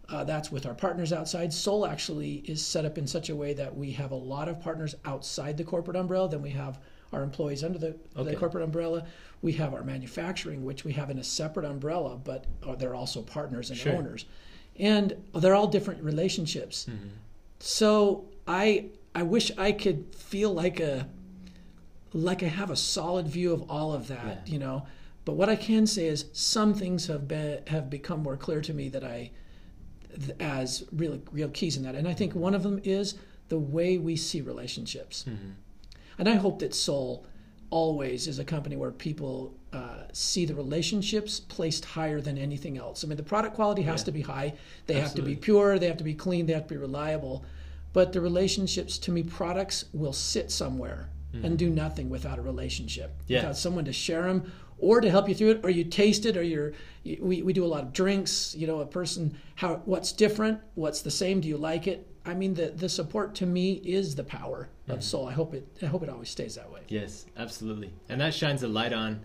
uh, 0.09 0.25
that's 0.25 0.53
with 0.53 0.67
our 0.67 0.75
partners 0.75 1.13
outside. 1.13 1.53
Solle 1.53 1.87
actually 1.87 2.37
is 2.47 2.65
set 2.65 2.85
up 2.85 2.99
in 2.99 3.07
such 3.07 3.31
a 3.31 3.37
way 3.37 3.55
that 3.55 3.75
we 3.75 3.91
have 3.93 4.11
a 4.11 4.17
lot 4.17 4.49
of 4.49 4.61
partners 4.61 4.95
outside 5.05 5.57
the 5.57 5.65
corporate 5.65 5.97
umbrella. 5.97 6.29
Then 6.29 6.43
we 6.43 6.51
have 6.51 6.79
our 7.15 7.23
employees 7.23 7.65
under 7.65 7.79
the, 7.79 7.97
okay. 8.17 8.31
the 8.31 8.37
corporate 8.37 8.65
umbrella. 8.65 9.07
We 9.43 9.53
have 9.53 9.75
our 9.75 9.83
manufacturing, 9.83 10.65
which 10.65 10.85
we 10.85 10.93
have 10.93 11.11
in 11.11 11.19
a 11.19 11.25
separate 11.25 11.65
umbrella, 11.65 12.17
but 12.17 12.47
uh, 12.67 12.75
they're 12.75 12.95
also 12.95 13.23
partners 13.23 13.71
and 13.71 13.79
sure. 13.79 13.95
owners. 13.95 14.27
And 14.79 15.17
they're 15.35 15.55
all 15.55 15.69
different 15.69 16.03
relationships. 16.03 16.87
Mm-hmm. 16.91 17.09
So 17.61 18.27
I 18.47 18.87
I 19.15 19.23
wish 19.23 19.53
I 19.57 19.73
could 19.73 20.15
feel 20.15 20.53
like 20.53 20.81
a 20.81 21.09
like 22.13 22.43
I 22.43 22.47
have 22.47 22.71
a 22.71 22.77
solid 22.77 23.29
view 23.29 23.53
of 23.53 23.71
all 23.71 23.93
of 23.93 24.09
that, 24.09 24.43
yeah. 24.47 24.53
you 24.53 24.59
know. 24.59 24.87
But 25.25 25.35
what 25.35 25.49
I 25.49 25.57
can 25.57 25.87
say 25.87 26.07
is 26.07 26.27
some 26.33 26.75
things 26.75 27.07
have 27.07 27.29
been 27.29 27.61
have 27.69 27.89
become 27.89 28.23
more 28.23 28.37
clear 28.37 28.61
to 28.63 28.75
me 28.75 28.89
that 28.91 29.05
I 29.05 29.31
as 30.41 30.85
real 30.93 31.21
real 31.33 31.49
keys 31.49 31.77
in 31.77 31.83
that. 31.85 31.95
And 31.95 32.09
I 32.09 32.15
think 32.15 32.35
one 32.35 32.55
of 32.55 32.63
them 32.63 32.81
is 32.85 33.15
the 33.49 33.59
way 33.59 33.99
we 33.99 34.17
see 34.17 34.41
relationships. 34.41 35.25
Mm-hmm. 35.29 35.51
And 36.19 36.29
I 36.29 36.35
hope 36.35 36.59
that 36.61 36.75
Solle 36.75 37.27
always 37.71 38.29
is 38.29 38.39
a 38.39 38.45
company 38.45 38.77
where 38.77 38.93
people 38.93 39.55
uh, 39.73 40.05
see 40.13 40.45
the 40.45 40.55
relationships 40.55 41.41
placed 41.41 41.85
higher 41.85 42.21
than 42.21 42.39
anything 42.39 42.79
else. 42.79 43.05
I 43.05 43.09
mean, 43.09 43.17
the 43.17 43.23
product 43.23 43.55
quality 43.55 43.83
has 43.83 44.03
yeah. 44.03 44.05
to 44.05 44.13
be 44.13 44.23
high. 44.23 44.55
They 44.87 44.95
Absolutely. 44.95 45.01
have 45.01 45.15
to 45.15 45.23
be 45.23 45.37
pure. 45.37 45.79
They 45.79 45.89
have 45.89 45.97
to 45.97 46.05
be 46.05 46.15
clean. 46.15 46.47
They 46.47 46.53
have 46.53 46.69
to 46.69 46.75
be 46.75 46.79
reliable. 46.79 47.45
But 47.93 48.13
the 48.13 48.21
relationships, 48.21 48.99
to 48.99 49.11
me, 49.11 49.23
products 49.23 49.87
will 49.93 50.13
sit 50.13 50.51
somewhere 50.51 51.11
mm. 51.35 51.45
and 51.45 51.59
do 51.59 51.71
nothing 51.71 52.11
without 52.11 52.39
a 52.39 52.43
relationship, 52.43 53.13
yeah. 53.27 53.41
without 53.41 53.57
someone 53.57 53.85
to 53.87 53.93
share 53.93 54.23
them 54.23 54.53
or 54.79 55.01
to 55.01 55.11
help 55.11 55.29
you 55.29 55.35
through 55.35 55.51
it, 55.51 55.61
or 55.63 55.71
you 55.71 55.85
taste 55.85 56.27
it, 56.27 56.37
or 56.37 56.43
you're. 56.43 56.73
We, 57.05 57.43
we 57.43 57.53
do 57.53 57.65
a 57.65 57.67
lot 57.67 57.83
of 57.83 57.93
drinks. 57.93 58.55
You 58.55 58.67
know, 58.67 58.81
a 58.81 58.87
person 58.87 59.37
how 59.55 59.83
what's 59.85 60.13
different, 60.13 60.61
what's 60.75 61.03
the 61.03 61.11
same. 61.11 61.41
Do 61.41 61.49
you 61.49 61.57
like 61.57 61.87
it? 61.87 62.09
I 62.27 62.35
mean, 62.35 62.55
the 62.55 62.69
the 62.69 62.89
support 62.89 63.35
to 63.37 63.47
me 63.47 63.75
is 63.85 64.15
the 64.15 64.25
power 64.25 64.69
of 64.89 64.95
mm-hmm. 64.95 65.03
Solle. 65.03 65.29
I 65.29 65.33
hope 65.33 65.55
it 65.55 65.67
I 65.83 65.87
hope 65.87 66.03
it 66.03 66.09
always 66.09 66.31
stays 66.31 66.55
that 66.55 66.71
way. 66.71 66.81
Yes, 66.89 67.27
absolutely, 67.37 67.93
and 68.09 68.21
that 68.21 68.35
shines 68.35 68.63
a 68.63 68.69
light 68.69 68.93
on 68.93 69.21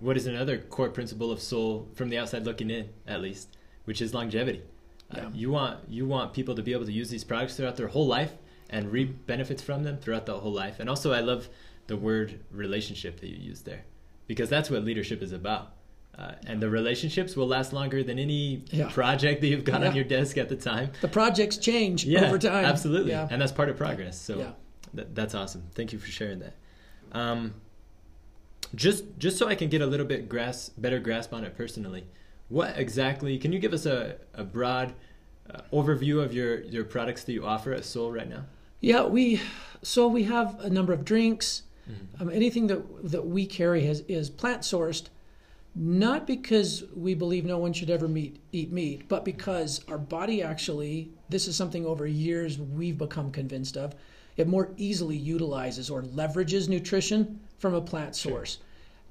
what 0.00 0.16
is 0.16 0.26
another 0.26 0.58
core 0.58 0.90
principle 0.90 1.30
of 1.30 1.40
Solle 1.40 1.88
from 1.94 2.08
the 2.08 2.18
outside 2.18 2.44
looking 2.44 2.70
in, 2.70 2.88
at 3.06 3.20
least, 3.20 3.56
which 3.84 4.02
is 4.02 4.12
longevity. 4.12 4.62
Uh, 5.10 5.16
yeah. 5.16 5.26
Uh, 5.26 5.30
you 5.32 5.50
want 5.50 5.88
you 5.88 6.06
want 6.06 6.32
people 6.32 6.54
to 6.54 6.62
be 6.62 6.72
able 6.72 6.84
to 6.84 6.92
use 6.92 7.10
these 7.10 7.24
products 7.24 7.56
throughout 7.56 7.76
their 7.76 7.88
whole 7.88 8.06
life 8.06 8.32
and 8.70 8.90
reap 8.90 9.26
benefits 9.26 9.62
from 9.62 9.82
them 9.84 9.98
throughout 9.98 10.26
the 10.26 10.38
whole 10.38 10.52
life. 10.52 10.80
And 10.80 10.88
also, 10.88 11.12
I 11.12 11.20
love 11.20 11.48
the 11.86 11.96
word 11.96 12.40
relationship 12.50 13.20
that 13.20 13.28
you 13.28 13.36
use 13.36 13.62
there, 13.62 13.84
because 14.26 14.48
that's 14.48 14.70
what 14.70 14.84
leadership 14.84 15.22
is 15.22 15.32
about. 15.32 15.72
Uh, 16.18 16.32
and 16.46 16.62
the 16.62 16.70
relationships 16.70 17.34
will 17.34 17.46
last 17.46 17.72
longer 17.72 18.04
than 18.04 18.20
any 18.20 18.62
yeah. 18.70 18.88
project 18.88 19.40
that 19.40 19.48
you've 19.48 19.64
got 19.64 19.80
yeah. 19.80 19.88
on 19.88 19.96
your 19.96 20.04
desk 20.04 20.38
at 20.38 20.48
the 20.48 20.56
time. 20.56 20.90
The 21.00 21.08
projects 21.08 21.56
change 21.56 22.04
yeah, 22.04 22.26
over 22.26 22.38
time. 22.38 22.64
Absolutely, 22.64 23.12
and 23.12 23.40
that's 23.40 23.52
part 23.52 23.68
of 23.68 23.76
progress. 23.76 24.20
So 24.20 24.54
th- 24.94 25.08
that's 25.12 25.34
awesome. 25.34 25.64
Thank 25.74 25.92
you 25.92 25.98
for 25.98 26.06
sharing 26.06 26.38
that. 26.38 26.54
Um, 27.12 27.54
just 28.74 29.04
just 29.18 29.38
so 29.38 29.48
I 29.48 29.54
can 29.54 29.68
get 29.68 29.80
a 29.80 29.86
little 29.86 30.06
bit 30.06 30.28
grasp, 30.28 30.74
better 30.78 31.00
grasp 31.00 31.32
on 31.34 31.44
it 31.44 31.56
personally, 31.56 32.04
what 32.48 32.78
exactly? 32.78 33.38
Can 33.38 33.52
you 33.52 33.58
give 33.58 33.72
us 33.72 33.86
a, 33.86 34.16
a 34.34 34.44
broad 34.44 34.94
uh, 35.50 35.60
overview 35.72 36.22
of 36.22 36.32
your 36.32 36.60
your 36.62 36.84
products 36.84 37.24
that 37.24 37.32
you 37.32 37.44
offer 37.44 37.72
at 37.72 37.84
Solle 37.84 38.12
right 38.12 38.28
now? 38.28 38.44
Yeah, 38.80 39.04
we 39.04 39.40
so 39.82 40.08
we 40.08 40.24
have 40.24 40.60
a 40.60 40.70
number 40.70 40.92
of 40.92 41.04
drinks. 41.04 41.62
Mm-hmm. 41.90 42.22
Um, 42.22 42.30
anything 42.30 42.66
that 42.68 43.10
that 43.10 43.26
we 43.26 43.46
carry 43.46 43.84
has, 43.86 44.00
is 44.02 44.30
plant 44.30 44.62
sourced, 44.62 45.08
not 45.74 46.26
because 46.26 46.84
we 46.94 47.14
believe 47.14 47.44
no 47.44 47.58
one 47.58 47.72
should 47.72 47.90
ever 47.90 48.06
meet, 48.06 48.40
eat 48.52 48.70
meat, 48.70 49.08
but 49.08 49.24
because 49.24 49.84
our 49.88 49.98
body 49.98 50.42
actually 50.42 51.10
this 51.28 51.48
is 51.48 51.56
something 51.56 51.84
over 51.86 52.06
years 52.06 52.58
we've 52.58 52.98
become 52.98 53.30
convinced 53.30 53.76
of. 53.76 53.94
It 54.36 54.48
more 54.48 54.72
easily 54.76 55.16
utilizes 55.16 55.90
or 55.90 56.02
leverages 56.02 56.68
nutrition 56.68 57.40
from 57.58 57.74
a 57.74 57.80
plant 57.80 58.16
source. 58.16 58.58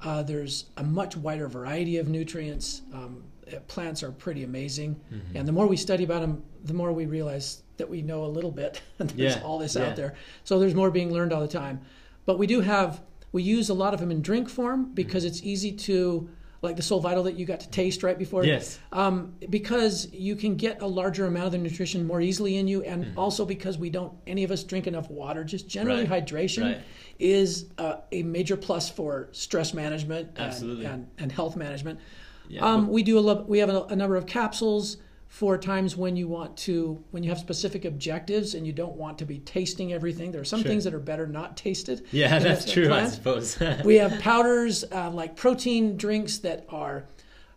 Uh, 0.01 0.21
there's 0.21 0.65
a 0.77 0.83
much 0.83 1.15
wider 1.15 1.47
variety 1.47 1.97
of 1.97 2.09
nutrients. 2.09 2.81
Um, 2.93 3.23
uh, 3.51 3.59
plants 3.67 4.03
are 4.03 4.11
pretty 4.11 4.43
amazing, 4.43 4.99
mm-hmm. 5.13 5.37
and 5.37 5.47
the 5.47 5.51
more 5.51 5.67
we 5.67 5.77
study 5.77 6.03
about 6.03 6.21
them, 6.21 6.43
the 6.63 6.73
more 6.73 6.91
we 6.91 7.05
realize 7.05 7.63
that 7.77 7.89
we 7.89 8.01
know 8.01 8.25
a 8.25 8.27
little 8.27 8.51
bit. 8.51 8.81
there's 8.97 9.35
yeah. 9.35 9.41
all 9.43 9.59
this 9.59 9.75
yeah. 9.75 9.87
out 9.87 9.95
there, 9.95 10.13
so 10.43 10.59
there's 10.59 10.75
more 10.75 10.91
being 10.91 11.11
learned 11.11 11.33
all 11.33 11.41
the 11.41 11.47
time. 11.47 11.81
But 12.25 12.37
we 12.37 12.47
do 12.47 12.61
have 12.61 13.01
we 13.31 13.43
use 13.43 13.69
a 13.69 13.73
lot 13.73 13.93
of 13.93 13.99
them 13.99 14.11
in 14.11 14.21
drink 14.21 14.49
form 14.49 14.93
because 14.93 15.23
mm-hmm. 15.23 15.33
it's 15.33 15.43
easy 15.43 15.71
to 15.71 16.29
like 16.63 16.77
the 16.77 16.81
Solle 16.81 17.01
Vital 17.01 17.23
that 17.23 17.35
you 17.35 17.45
got 17.45 17.59
to 17.59 17.69
taste 17.69 18.03
right 18.03 18.17
before. 18.17 18.45
Yes. 18.45 18.79
Um, 18.91 19.35
because 19.49 20.11
you 20.13 20.35
can 20.35 20.55
get 20.55 20.81
a 20.81 20.87
larger 20.87 21.25
amount 21.25 21.47
of 21.47 21.51
the 21.51 21.57
nutrition 21.57 22.07
more 22.07 22.21
easily 22.21 22.57
in 22.57 22.67
you, 22.67 22.81
and 22.83 23.05
mm. 23.05 23.17
also 23.17 23.45
because 23.45 23.77
we 23.77 23.89
don't 23.89 24.13
any 24.25 24.43
of 24.43 24.51
us 24.51 24.63
drink 24.63 24.87
enough 24.87 25.09
water. 25.09 25.43
Just 25.43 25.67
generally, 25.67 26.05
right. 26.05 26.25
hydration 26.25 26.63
right. 26.63 26.81
is 27.19 27.65
uh, 27.77 27.97
a 28.11 28.23
major 28.23 28.55
plus 28.55 28.89
for 28.89 29.27
stress 29.33 29.73
management 29.73 30.31
and, 30.37 30.85
and, 30.85 31.07
and, 31.17 31.31
health 31.31 31.55
management. 31.55 31.99
Yeah, 32.47 32.65
um, 32.65 32.87
we 32.87 33.03
do 33.03 33.17
a 33.19 33.43
we 33.43 33.59
have 33.59 33.69
a, 33.69 33.83
a 33.83 33.95
number 33.95 34.15
of 34.15 34.25
capsules 34.25 34.97
for 35.33 35.57
times 35.57 35.97
when 35.97 36.15
you 36.15 36.27
want 36.27 36.55
to 36.55 37.03
when 37.09 37.23
you 37.23 37.29
have 37.29 37.39
specific 37.39 37.85
objectives 37.85 38.53
and 38.53 38.67
you 38.67 38.71
don't 38.71 38.95
want 38.95 39.17
to 39.17 39.25
be 39.25 39.39
tasting 39.39 39.91
everything 39.91 40.31
there 40.31 40.39
are 40.39 40.45
some 40.45 40.61
sure. 40.61 40.69
things 40.69 40.83
that 40.83 40.93
are 40.93 40.99
better 40.99 41.25
not 41.25 41.57
tasted 41.57 42.05
yeah 42.11 42.37
that's 42.37 42.71
true 42.71 42.85
plant. 42.85 43.07
i 43.07 43.09
suppose 43.09 43.59
we 43.83 43.95
have 43.95 44.21
powders 44.21 44.85
uh, 44.91 45.09
like 45.09 45.35
protein 45.35 45.97
drinks 45.97 46.37
that 46.37 46.63
are 46.69 47.05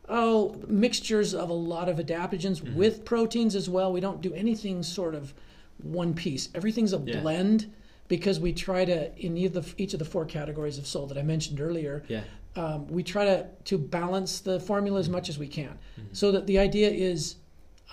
oh 0.09 0.59
mixtures 0.67 1.35
of 1.35 1.51
a 1.51 1.53
lot 1.53 1.87
of 1.87 1.99
adaptogens 1.99 2.63
mm-hmm. 2.63 2.77
with 2.77 3.05
proteins 3.05 3.55
as 3.55 3.69
well 3.69 3.93
we 3.93 4.01
don't 4.01 4.23
do 4.23 4.33
anything 4.33 4.83
sort 4.83 5.15
of 5.15 5.35
one 5.83 6.15
piece 6.15 6.49
everything's 6.55 6.95
a 6.95 7.03
yeah. 7.05 7.21
blend 7.21 7.71
because 8.09 8.41
we 8.41 8.55
try 8.55 8.87
to 8.87 9.15
in 9.19 9.37
each 9.37 9.49
of, 9.49 9.53
the, 9.53 9.75
each 9.77 9.93
of 9.93 9.99
the 9.99 10.05
four 10.07 10.25
categories 10.25 10.79
of 10.79 10.87
Solle 10.87 11.09
that 11.09 11.19
i 11.19 11.23
mentioned 11.23 11.61
earlier 11.61 12.05
yeah. 12.09 12.23
um, 12.57 12.87
we 12.87 13.03
try 13.03 13.27
to, 13.27 13.47
to 13.65 13.77
balance 13.77 14.41
the 14.41 14.59
formula 14.61 14.99
as 14.99 15.11
much 15.11 15.29
as 15.29 15.39
we 15.39 15.47
can 15.47 15.79
mm-hmm. 16.01 16.09
so 16.13 16.33
that 16.33 16.47
the 16.47 16.59
idea 16.59 16.89
is 16.89 17.37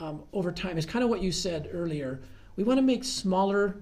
um, 0.03 0.23
over 0.33 0.51
time 0.51 0.77
is 0.77 0.85
kind 0.85 1.03
of 1.03 1.09
what 1.09 1.21
you 1.21 1.31
said 1.31 1.69
earlier. 1.71 2.21
We 2.55 2.63
want 2.63 2.77
to 2.77 2.81
make 2.81 3.03
smaller 3.03 3.77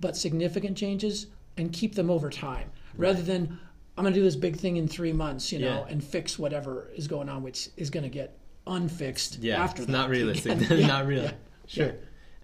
but 0.00 0.16
significant 0.16 0.76
changes 0.76 1.26
and 1.56 1.72
keep 1.72 1.94
them 1.94 2.10
over 2.10 2.30
time 2.30 2.70
rather 2.96 3.22
than 3.22 3.58
I'm 3.96 4.04
going 4.04 4.14
to 4.14 4.20
do 4.20 4.24
this 4.24 4.36
big 4.36 4.56
thing 4.56 4.76
in 4.76 4.88
three 4.88 5.12
months, 5.12 5.52
you 5.52 5.58
know, 5.60 5.84
yeah. 5.86 5.92
and 5.92 6.02
fix 6.02 6.38
whatever 6.38 6.90
is 6.96 7.08
going 7.08 7.28
on, 7.28 7.42
which 7.42 7.68
is 7.76 7.90
going 7.90 8.02
to 8.02 8.08
get 8.08 8.38
unfixed 8.66 9.38
yeah, 9.38 9.62
after 9.62 9.82
it's 9.82 9.90
that. 9.90 9.92
Not 9.92 10.10
realistic. 10.10 10.58
yeah. 10.70 10.86
not 10.86 11.06
real. 11.06 11.24
Yeah. 11.24 11.32
Sure. 11.66 11.94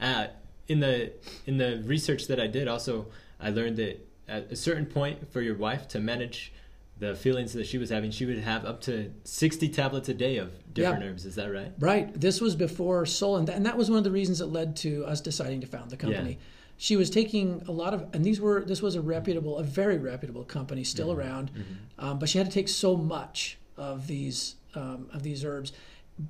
Uh, 0.01 0.27
in 0.69 0.81
the 0.81 1.13
in 1.47 1.59
the 1.59 1.83
research 1.85 2.27
that 2.29 2.41
I 2.41 2.47
did, 2.47 2.69
also 2.69 3.07
I 3.41 3.51
learned 3.51 3.77
that 3.79 4.07
at 4.29 4.51
a 4.53 4.57
certain 4.57 4.87
point 4.87 5.33
for 5.33 5.41
your 5.41 5.57
wife 5.57 5.89
to 5.89 6.01
manage 6.01 6.53
the 7.01 7.15
feelings 7.15 7.55
that 7.55 7.67
she 7.67 7.79
was 7.79 7.89
having, 7.89 8.11
she 8.11 8.27
would 8.27 8.39
have 8.39 8.67
up 8.67 8.83
to 8.83 9.11
60 9.25 9.71
tablets 9.71 10.09
a 10.11 10.15
day 10.15 10.37
of 10.37 10.53
different 10.75 11.03
herbs. 11.03 11.25
Is 11.25 11.35
that 11.35 11.51
right? 11.51 11.73
Right. 11.79 12.19
This 12.19 12.43
was 12.43 12.55
before 12.55 13.07
Solle, 13.07 13.39
and, 13.39 13.47
th- 13.47 13.57
and 13.57 13.65
that 13.65 13.77
was 13.77 13.89
one 13.89 13.97
of 13.97 14.05
the 14.05 14.11
reasons 14.11 14.39
that 14.39 14.47
led 14.47 14.77
to 14.77 15.05
us 15.07 15.23
deciding 15.23 15.63
to 15.63 15.67
found 15.67 15.91
the 15.91 15.97
company. 15.97 16.31
Yeah. 16.33 16.37
She 16.77 16.97
was 16.97 17.09
taking 17.11 17.63
a 17.67 17.73
lot 17.73 17.95
of, 17.95 18.07
and 18.13 18.23
these 18.23 18.41
were 18.41 18.63
this 18.65 18.81
was 18.81 18.95
a 18.95 19.01
reputable, 19.01 19.59
a 19.59 19.63
very 19.63 19.99
reputable 19.99 20.45
company, 20.45 20.85
still 20.85 21.09
mm-hmm. 21.09 21.21
around, 21.21 21.51
mm-hmm. 21.53 22.05
Um, 22.07 22.19
but 22.19 22.29
she 22.29 22.39
had 22.39 22.47
to 22.47 22.53
take 22.53 22.69
so 22.69 22.97
much 22.97 23.59
of 23.77 24.07
these 24.07 24.57
um, 24.75 25.09
of 25.13 25.23
these 25.23 25.45
herbs. 25.45 25.73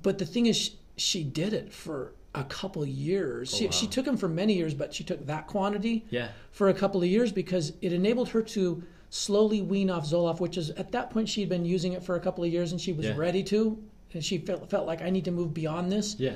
But 0.03 0.17
the 0.17 0.25
thing 0.25 0.45
is, 0.45 0.57
she, 0.57 0.73
she 0.95 1.23
did 1.23 1.53
it 1.53 1.71
for 1.71 2.13
a 2.33 2.43
couple 2.45 2.85
years. 2.85 3.53
Oh, 3.53 3.57
she, 3.57 3.65
wow. 3.65 3.71
she 3.71 3.87
took 3.87 4.05
them 4.05 4.17
for 4.17 4.29
many 4.29 4.53
years, 4.53 4.73
but 4.73 4.93
she 4.93 5.03
took 5.03 5.25
that 5.25 5.47
quantity 5.47 6.05
yeah. 6.09 6.29
for 6.51 6.69
a 6.69 6.73
couple 6.73 7.01
of 7.01 7.07
years 7.07 7.31
because 7.31 7.73
it 7.81 7.91
enabled 7.91 8.29
her 8.29 8.41
to 8.41 8.83
slowly 9.11 9.61
wean 9.61 9.91
off 9.91 10.05
Zoloft, 10.05 10.39
which 10.39 10.57
is 10.57 10.71
at 10.71 10.91
that 10.93 11.11
point 11.11 11.29
she'd 11.29 11.49
been 11.49 11.65
using 11.65 11.93
it 11.93 12.01
for 12.01 12.15
a 12.15 12.19
couple 12.19 12.43
of 12.43 12.51
years 12.51 12.71
and 12.71 12.81
she 12.81 12.93
was 12.93 13.05
yeah. 13.05 13.13
ready 13.15 13.43
to. 13.43 13.77
And 14.13 14.25
she 14.25 14.39
felt, 14.39 14.69
felt 14.69 14.87
like 14.87 15.01
I 15.01 15.09
need 15.09 15.25
to 15.25 15.31
move 15.31 15.53
beyond 15.53 15.91
this. 15.91 16.15
Yeah. 16.17 16.33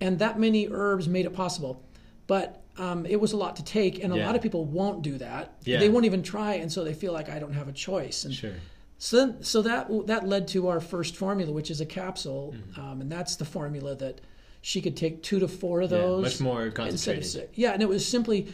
And 0.00 0.18
that 0.18 0.38
many 0.38 0.68
herbs 0.70 1.08
made 1.08 1.24
it 1.24 1.32
possible. 1.32 1.82
But 2.26 2.62
um, 2.78 3.06
it 3.06 3.20
was 3.20 3.32
a 3.32 3.36
lot 3.36 3.56
to 3.56 3.64
take, 3.64 4.02
and 4.02 4.12
a 4.12 4.16
yeah. 4.16 4.26
lot 4.26 4.36
of 4.36 4.42
people 4.42 4.64
won't 4.64 5.02
do 5.02 5.18
that. 5.18 5.54
Yeah. 5.64 5.78
They 5.78 5.88
won't 5.88 6.04
even 6.04 6.22
try, 6.22 6.54
and 6.54 6.70
so 6.70 6.84
they 6.84 6.94
feel 6.94 7.12
like 7.12 7.28
I 7.28 7.38
don't 7.38 7.52
have 7.52 7.68
a 7.68 7.72
choice. 7.72 8.24
And 8.24 8.34
sure. 8.34 8.52
So, 8.98 9.16
then, 9.16 9.42
so 9.42 9.62
that 9.62 9.88
that 10.06 10.26
led 10.26 10.48
to 10.48 10.68
our 10.68 10.80
first 10.80 11.16
formula, 11.16 11.52
which 11.52 11.70
is 11.70 11.80
a 11.80 11.86
capsule, 11.86 12.54
mm-hmm. 12.56 12.80
um, 12.80 13.00
and 13.00 13.10
that's 13.10 13.36
the 13.36 13.44
formula 13.44 13.94
that 13.96 14.20
she 14.60 14.80
could 14.80 14.96
take 14.96 15.22
two 15.22 15.38
to 15.38 15.48
four 15.48 15.82
of 15.82 15.90
those. 15.90 16.22
Yeah, 16.22 16.28
much 16.28 16.40
more 16.40 16.70
concentrated. 16.70 17.44
Of, 17.44 17.48
yeah, 17.54 17.72
and 17.72 17.82
it 17.82 17.88
was 17.88 18.06
simply 18.06 18.52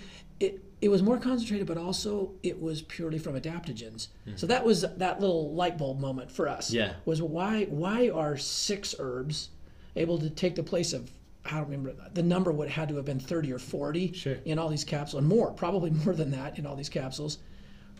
it 0.82 0.90
was 0.90 1.00
more 1.00 1.16
concentrated, 1.16 1.68
but 1.68 1.78
also 1.78 2.32
it 2.42 2.60
was 2.60 2.82
purely 2.82 3.18
from 3.18 3.40
adaptogens. 3.40 4.08
Mm-hmm. 4.26 4.36
So 4.36 4.48
that 4.48 4.64
was 4.64 4.82
that 4.82 5.20
little 5.20 5.54
light 5.54 5.78
bulb 5.78 6.00
moment 6.00 6.30
for 6.30 6.48
us. 6.48 6.72
Yeah, 6.72 6.94
was 7.04 7.22
why 7.22 7.64
why 7.66 8.10
are 8.10 8.36
six 8.36 8.94
herbs 8.98 9.50
able 9.94 10.18
to 10.18 10.28
take 10.28 10.56
the 10.56 10.64
place 10.64 10.92
of 10.92 11.08
I 11.44 11.52
don't 11.52 11.68
remember 11.68 11.94
the 12.12 12.24
number 12.24 12.50
would 12.50 12.68
had 12.68 12.88
to 12.88 12.96
have 12.96 13.04
been 13.04 13.20
thirty 13.20 13.52
or 13.52 13.60
forty 13.60 14.12
sure. 14.12 14.38
in 14.44 14.58
all 14.58 14.68
these 14.68 14.82
capsules, 14.82 15.20
and 15.20 15.28
more 15.28 15.52
probably 15.52 15.90
more 16.04 16.14
than 16.14 16.32
that 16.32 16.58
in 16.58 16.66
all 16.66 16.74
these 16.74 16.90
capsules. 16.90 17.38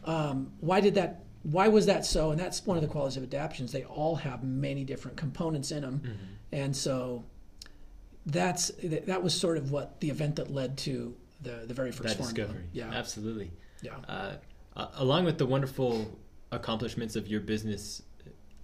Um, 0.05 0.53
why 0.59 0.81
did 0.81 0.97
that? 0.97 1.23
Why 1.45 1.69
was 1.69 1.87
that 1.87 2.05
so? 2.05 2.33
And 2.33 2.41
that's 2.41 2.67
one 2.67 2.77
of 2.77 2.83
the 2.83 2.89
qualities 2.89 3.17
of 3.17 3.23
adaptogens. 3.23 3.71
They 3.71 3.85
all 3.85 4.17
have 4.17 4.43
many 4.43 4.85
different 4.85 5.17
components 5.17 5.71
in 5.71 5.83
them, 5.83 6.01
mm-hmm. 6.05 6.25
and 6.51 6.77
so 6.77 7.25
that's 8.27 8.73
that 8.83 9.23
was 9.23 9.35
sort 9.35 9.57
of 9.57 9.71
what 9.71 10.01
the 10.01 10.11
event 10.11 10.37
that 10.37 10.53
led 10.53 10.79
to 10.79 11.15
the 11.43 11.65
the 11.67 11.75
very 11.75 11.93
first 11.93 12.17
that 12.17 12.23
discovery. 12.23 12.65
Yeah, 12.73 12.91
absolutely. 12.93 13.51
Yeah. 13.83 13.97
Uh, 14.09 14.33
along 14.95 15.25
with 15.25 15.39
the 15.39 15.47
wonderful 15.47 16.19
accomplishments 16.51 17.17
of 17.17 17.29
your 17.29 17.41
business 17.41 18.03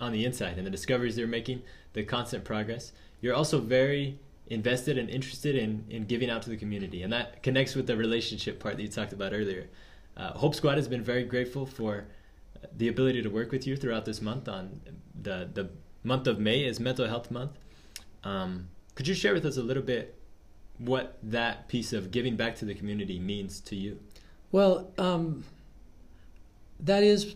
on 0.00 0.12
the 0.12 0.24
inside 0.24 0.58
and 0.58 0.66
the 0.66 0.70
discoveries 0.70 1.18
you're 1.18 1.26
making, 1.26 1.62
the 1.92 2.04
constant 2.04 2.44
progress, 2.44 2.92
you're 3.20 3.34
also 3.34 3.58
very 3.60 4.18
invested 4.46 4.96
and 4.96 5.10
interested 5.10 5.54
in 5.54 5.84
in 5.90 6.04
giving 6.04 6.30
out 6.30 6.42
to 6.42 6.50
the 6.50 6.56
community, 6.56 7.02
and 7.02 7.12
that 7.12 7.42
connects 7.42 7.74
with 7.74 7.86
the 7.86 7.96
relationship 7.96 8.60
part 8.60 8.76
that 8.76 8.82
you 8.82 8.88
talked 8.88 9.12
about 9.12 9.32
earlier. 9.32 9.68
Uh, 10.16 10.32
Hope 10.32 10.54
Squad 10.54 10.76
has 10.76 10.88
been 10.88 11.02
very 11.02 11.24
grateful 11.24 11.66
for 11.66 12.06
the 12.76 12.88
ability 12.88 13.22
to 13.22 13.28
work 13.28 13.52
with 13.52 13.66
you 13.66 13.76
throughout 13.76 14.04
this 14.04 14.20
month. 14.22 14.48
On 14.48 14.80
the 15.20 15.48
the 15.52 15.70
month 16.04 16.26
of 16.26 16.38
May 16.38 16.64
is 16.64 16.80
Mental 16.80 17.06
Health 17.06 17.30
Month. 17.30 17.52
Um, 18.24 18.68
could 18.94 19.06
you 19.06 19.14
share 19.14 19.34
with 19.34 19.46
us 19.46 19.56
a 19.56 19.62
little 19.62 19.82
bit 19.82 20.17
what 20.78 21.18
that 21.22 21.68
piece 21.68 21.92
of 21.92 22.10
giving 22.10 22.36
back 22.36 22.56
to 22.56 22.64
the 22.64 22.74
community 22.74 23.18
means 23.18 23.60
to 23.60 23.76
you. 23.76 23.98
Well, 24.52 24.90
um, 24.96 25.44
that 26.80 27.02
is 27.02 27.34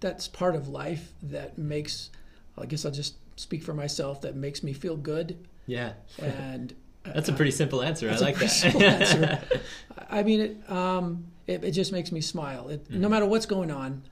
that's 0.00 0.28
part 0.28 0.54
of 0.54 0.68
life 0.68 1.12
that 1.22 1.58
makes 1.58 2.10
I 2.56 2.66
guess 2.66 2.84
I'll 2.84 2.92
just 2.92 3.16
speak 3.36 3.62
for 3.62 3.74
myself 3.74 4.22
that 4.22 4.34
makes 4.34 4.62
me 4.62 4.72
feel 4.72 4.96
good. 4.96 5.46
Yeah. 5.66 5.92
And 6.18 6.74
that's 7.04 7.28
a 7.28 7.32
pretty 7.32 7.50
simple 7.50 7.82
answer. 7.82 8.08
I 8.10 8.16
like 8.16 8.38
that. 8.38 8.64
answer 8.74 9.60
I 10.08 10.22
mean, 10.22 10.40
it, 10.40 10.70
um, 10.70 11.26
it, 11.46 11.64
it 11.64 11.72
just 11.72 11.92
makes 11.92 12.12
me 12.12 12.20
smile. 12.20 12.68
It, 12.68 12.84
mm-hmm. 12.84 13.00
No 13.00 13.08
matter 13.08 13.26
what's 13.26 13.46
going 13.46 13.70
on, 13.70 14.02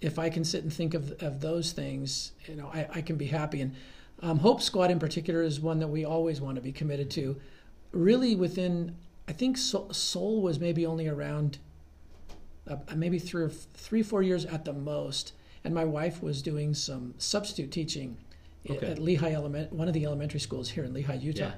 if 0.00 0.18
I 0.18 0.30
can 0.30 0.44
sit 0.44 0.62
and 0.62 0.72
think 0.72 0.94
of 0.94 1.22
of 1.22 1.40
those 1.40 1.72
things, 1.72 2.32
you 2.46 2.56
know, 2.56 2.70
I, 2.72 2.88
I 2.94 3.02
can 3.02 3.16
be 3.16 3.26
happy. 3.26 3.60
And 3.60 3.74
um, 4.20 4.38
Hope 4.38 4.62
Squad 4.62 4.90
in 4.90 4.98
particular 4.98 5.42
is 5.42 5.60
one 5.60 5.78
that 5.80 5.88
we 5.88 6.04
always 6.04 6.40
want 6.40 6.56
to 6.56 6.62
be 6.62 6.72
committed 6.72 7.10
to. 7.12 7.40
Really, 7.92 8.34
within 8.34 8.96
I 9.28 9.32
think 9.32 9.56
Solle 9.56 10.42
was 10.42 10.58
maybe 10.58 10.84
only 10.84 11.08
around 11.08 11.58
uh, 12.68 12.76
maybe 12.94 13.18
three 13.18 13.42
or 13.42 13.48
three 13.48 14.02
four 14.02 14.22
years 14.22 14.44
at 14.44 14.64
the 14.64 14.72
most, 14.72 15.32
and 15.64 15.74
my 15.74 15.84
wife 15.84 16.22
was 16.22 16.42
doing 16.42 16.74
some 16.74 17.14
substitute 17.18 17.70
teaching 17.70 18.16
okay. 18.68 18.86
at 18.86 18.98
Lehi 18.98 19.32
Element, 19.32 19.72
one 19.72 19.88
of 19.88 19.94
the 19.94 20.04
elementary 20.04 20.40
schools 20.40 20.70
here 20.70 20.84
in 20.84 20.92
Lehi, 20.92 21.22
Utah. 21.22 21.44
Yeah. 21.44 21.52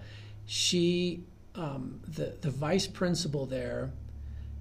She, 0.46 1.24
um, 1.54 2.00
the 2.06 2.36
the 2.40 2.50
vice 2.50 2.86
principal 2.86 3.46
there, 3.46 3.92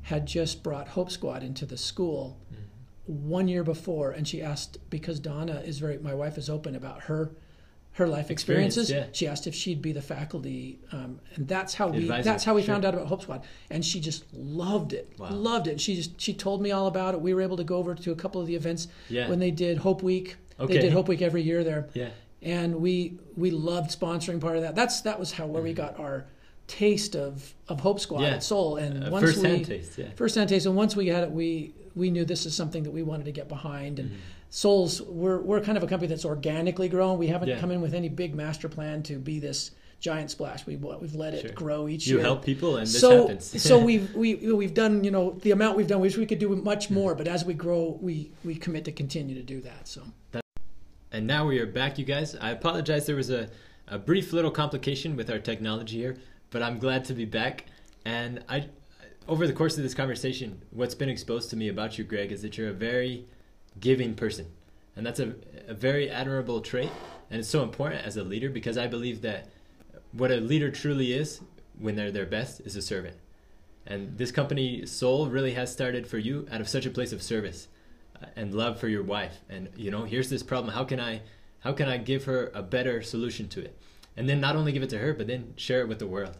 had 0.03 0.25
just 0.25 0.63
brought 0.63 0.87
Hope 0.89 1.11
Squad 1.11 1.43
into 1.43 1.65
the 1.65 1.77
school 1.77 2.39
mm-hmm. 2.51 3.29
one 3.29 3.47
year 3.47 3.63
before, 3.63 4.11
and 4.11 4.27
she 4.27 4.41
asked 4.41 4.77
because 4.89 5.19
Donna 5.19 5.61
is 5.65 5.79
very, 5.79 5.97
my 5.97 6.13
wife 6.13 6.37
is 6.37 6.49
open 6.49 6.75
about 6.75 7.03
her 7.03 7.31
her 7.93 8.07
life 8.07 8.31
experiences. 8.31 8.89
Experience, 8.89 9.09
yeah. 9.09 9.17
She 9.17 9.27
asked 9.27 9.47
if 9.47 9.53
she'd 9.53 9.81
be 9.81 9.91
the 9.91 10.01
faculty, 10.01 10.79
um, 10.91 11.19
and 11.35 11.47
that's 11.47 11.75
how 11.75 11.89
the 11.89 11.97
we 11.97 12.03
advisor. 12.03 12.23
that's 12.23 12.43
how 12.43 12.55
we 12.55 12.61
sure. 12.61 12.73
found 12.73 12.85
out 12.85 12.95
about 12.95 13.07
Hope 13.07 13.21
Squad. 13.21 13.43
And 13.69 13.85
she 13.85 13.99
just 13.99 14.25
loved 14.33 14.93
it, 14.93 15.13
wow. 15.17 15.29
loved 15.31 15.67
it. 15.67 15.79
She 15.79 15.95
just 15.95 16.19
she 16.19 16.33
told 16.33 16.61
me 16.61 16.71
all 16.71 16.87
about 16.87 17.13
it. 17.13 17.21
We 17.21 17.33
were 17.33 17.41
able 17.41 17.57
to 17.57 17.63
go 17.63 17.77
over 17.77 17.93
to 17.93 18.11
a 18.11 18.15
couple 18.15 18.41
of 18.41 18.47
the 18.47 18.55
events 18.55 18.87
yeah. 19.09 19.29
when 19.29 19.39
they 19.39 19.51
did 19.51 19.77
Hope 19.77 20.01
Week. 20.01 20.37
Okay. 20.59 20.73
They 20.73 20.79
did 20.79 20.93
Hope 20.93 21.07
Week 21.07 21.21
every 21.21 21.43
year 21.43 21.63
there. 21.63 21.89
Yeah. 21.93 22.09
And 22.41 22.75
we 22.77 23.19
we 23.35 23.51
loved 23.51 23.97
sponsoring 23.97 24.41
part 24.41 24.55
of 24.55 24.63
that. 24.63 24.75
That's 24.75 25.01
that 25.01 25.19
was 25.19 25.31
how 25.31 25.45
where 25.45 25.59
mm-hmm. 25.59 25.69
we 25.69 25.73
got 25.73 25.99
our 25.99 26.25
taste 26.65 27.15
of 27.15 27.53
of 27.67 27.79
Hope 27.79 27.99
Squad 27.99 28.21
yeah. 28.21 28.29
at 28.29 28.43
Solle. 28.43 28.77
And 28.77 29.03
uh, 29.03 29.11
once 29.11 29.25
first 29.25 29.43
we 29.43 29.49
hand 29.49 29.65
taste, 29.65 29.97
yeah. 29.99 30.07
first 30.15 30.33
hand 30.33 30.49
taste, 30.49 30.65
and 30.65 30.75
once 30.75 30.95
we 30.95 31.07
had 31.09 31.23
it, 31.23 31.31
we 31.31 31.75
we 31.93 32.09
knew 32.09 32.25
this 32.25 32.47
is 32.47 32.55
something 32.55 32.81
that 32.83 32.91
we 32.91 33.03
wanted 33.03 33.25
to 33.25 33.31
get 33.31 33.47
behind 33.47 33.99
and. 33.99 34.09
Mm-hmm 34.09 34.19
Solle's, 34.55 35.01
we're, 35.01 35.39
we're 35.39 35.61
kind 35.61 35.79
of 35.79 35.83
a 35.83 35.87
company 35.87 36.07
that's 36.07 36.25
organically 36.25 36.87
grown. 36.87 37.17
We 37.17 37.25
haven't 37.25 37.49
yeah. 37.49 37.59
come 37.59 37.71
in 37.71 37.81
with 37.81 37.95
any 37.95 38.07
big 38.07 38.35
master 38.35 38.69
plan 38.69 39.01
to 39.01 39.17
be 39.17 39.39
this 39.39 39.71
giant 39.99 40.29
splash. 40.29 40.67
We 40.67 40.75
we've 40.75 41.15
let 41.15 41.33
it 41.33 41.41
sure. 41.41 41.51
grow 41.53 41.87
each 41.87 42.05
you 42.05 42.17
year. 42.17 42.19
You 42.19 42.25
help 42.25 42.45
people, 42.45 42.77
and 42.77 42.85
this 42.85 42.99
so, 43.01 43.21
happens. 43.21 43.63
so 43.63 43.79
we've 43.79 44.13
we 44.15 44.35
we've 44.35 44.75
done 44.75 45.03
you 45.03 45.09
know 45.09 45.31
the 45.41 45.49
amount 45.49 45.75
we've 45.75 45.87
done. 45.87 46.01
We 46.01 46.07
wish 46.07 46.17
we 46.17 46.27
could 46.27 46.37
do 46.37 46.55
much 46.55 46.91
more, 46.91 47.15
but 47.15 47.27
as 47.27 47.43
we 47.43 47.55
grow, 47.55 47.97
we 47.99 48.31
we 48.45 48.53
commit 48.53 48.85
to 48.85 48.91
continue 48.91 49.33
to 49.33 49.41
do 49.41 49.59
that. 49.61 49.87
So. 49.87 50.03
And 51.11 51.25
now 51.25 51.47
we 51.47 51.57
are 51.57 51.65
back, 51.65 51.97
you 51.97 52.05
guys. 52.05 52.35
I 52.35 52.51
apologize. 52.51 53.07
There 53.07 53.15
was 53.15 53.31
a 53.31 53.49
a 53.87 53.97
brief 53.97 54.33
little 54.33 54.51
complication 54.51 55.15
with 55.15 55.31
our 55.31 55.39
technology 55.39 55.97
here, 55.97 56.17
but 56.51 56.61
I'm 56.61 56.77
glad 56.77 57.05
to 57.05 57.15
be 57.15 57.25
back. 57.25 57.65
And 58.05 58.43
I, 58.47 58.67
over 59.27 59.47
the 59.47 59.53
course 59.53 59.77
of 59.77 59.83
this 59.83 59.95
conversation, 59.95 60.61
what's 60.69 60.93
been 60.93 61.09
exposed 61.09 61.49
to 61.49 61.55
me 61.55 61.69
about 61.69 61.97
you, 61.97 62.03
Greg, 62.03 62.31
is 62.31 62.43
that 62.43 62.55
you're 62.55 62.69
a 62.69 62.73
very 62.73 63.25
giving 63.79 64.15
person. 64.15 64.47
And 64.95 65.05
that's 65.05 65.19
a, 65.19 65.33
a 65.67 65.73
very 65.73 66.09
admirable 66.09 66.61
trait. 66.61 66.91
And 67.29 67.39
it's 67.39 67.49
so 67.49 67.63
important 67.63 68.05
as 68.05 68.17
a 68.17 68.23
leader 68.23 68.49
because 68.49 68.77
I 68.77 68.87
believe 68.87 69.21
that 69.21 69.49
what 70.11 70.31
a 70.31 70.37
leader 70.37 70.69
truly 70.69 71.13
is 71.13 71.41
when 71.79 71.95
they're 71.95 72.11
their 72.11 72.25
best 72.25 72.61
is 72.61 72.75
a 72.75 72.81
servant. 72.81 73.17
And 73.85 74.17
this 74.17 74.31
company, 74.31 74.85
Solle, 74.85 75.29
really 75.29 75.53
has 75.53 75.71
started 75.71 76.07
for 76.07 76.17
you 76.17 76.47
out 76.51 76.61
of 76.61 76.69
such 76.69 76.85
a 76.85 76.91
place 76.91 77.11
of 77.11 77.21
service 77.21 77.67
uh, 78.21 78.27
and 78.35 78.53
love 78.53 78.79
for 78.79 78.87
your 78.87 79.03
wife. 79.03 79.39
And 79.49 79.69
you 79.75 79.91
know, 79.91 80.03
here's 80.03 80.29
this 80.29 80.43
problem. 80.43 80.73
How 80.73 80.83
can 80.83 80.99
I, 80.99 81.21
how 81.59 81.73
can 81.73 81.89
I 81.89 81.97
give 81.97 82.25
her 82.25 82.51
a 82.53 82.61
better 82.61 83.01
solution 83.01 83.47
to 83.49 83.61
it? 83.61 83.77
And 84.15 84.29
then 84.29 84.39
not 84.39 84.55
only 84.55 84.71
give 84.71 84.83
it 84.83 84.89
to 84.91 84.99
her, 84.99 85.13
but 85.13 85.27
then 85.27 85.53
share 85.57 85.81
it 85.81 85.87
with 85.87 85.99
the 85.99 86.07
world. 86.07 86.37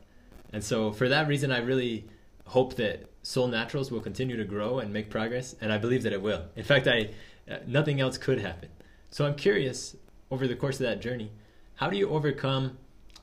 And 0.53 0.63
so 0.63 0.91
for 0.91 1.09
that 1.09 1.27
reason, 1.27 1.51
I 1.51 1.57
really 1.57 2.05
hope 2.45 2.75
that 2.75 3.09
Solle 3.23 3.47
Naturals 3.47 3.89
will 3.89 4.01
continue 4.01 4.37
to 4.37 4.43
grow 4.43 4.79
and 4.79 4.93
make 4.93 5.09
progress, 5.09 5.55
and 5.61 5.71
I 5.71 5.77
believe 5.77 6.03
that 6.03 6.13
it 6.13 6.21
will. 6.21 6.43
In 6.55 6.63
fact, 6.63 6.87
I 6.87 7.09
uh, 7.49 7.57
nothing 7.65 7.99
else 7.99 8.17
could 8.17 8.39
happen. 8.39 8.69
So 9.09 9.25
I'm 9.25 9.35
curious 9.35 9.95
over 10.29 10.47
the 10.47 10.55
course 10.55 10.75
of 10.75 10.85
that 10.85 11.01
journey, 11.01 11.31
how 11.75 11.89
do 11.89 11.97
you 11.97 12.09
overcome 12.09 12.77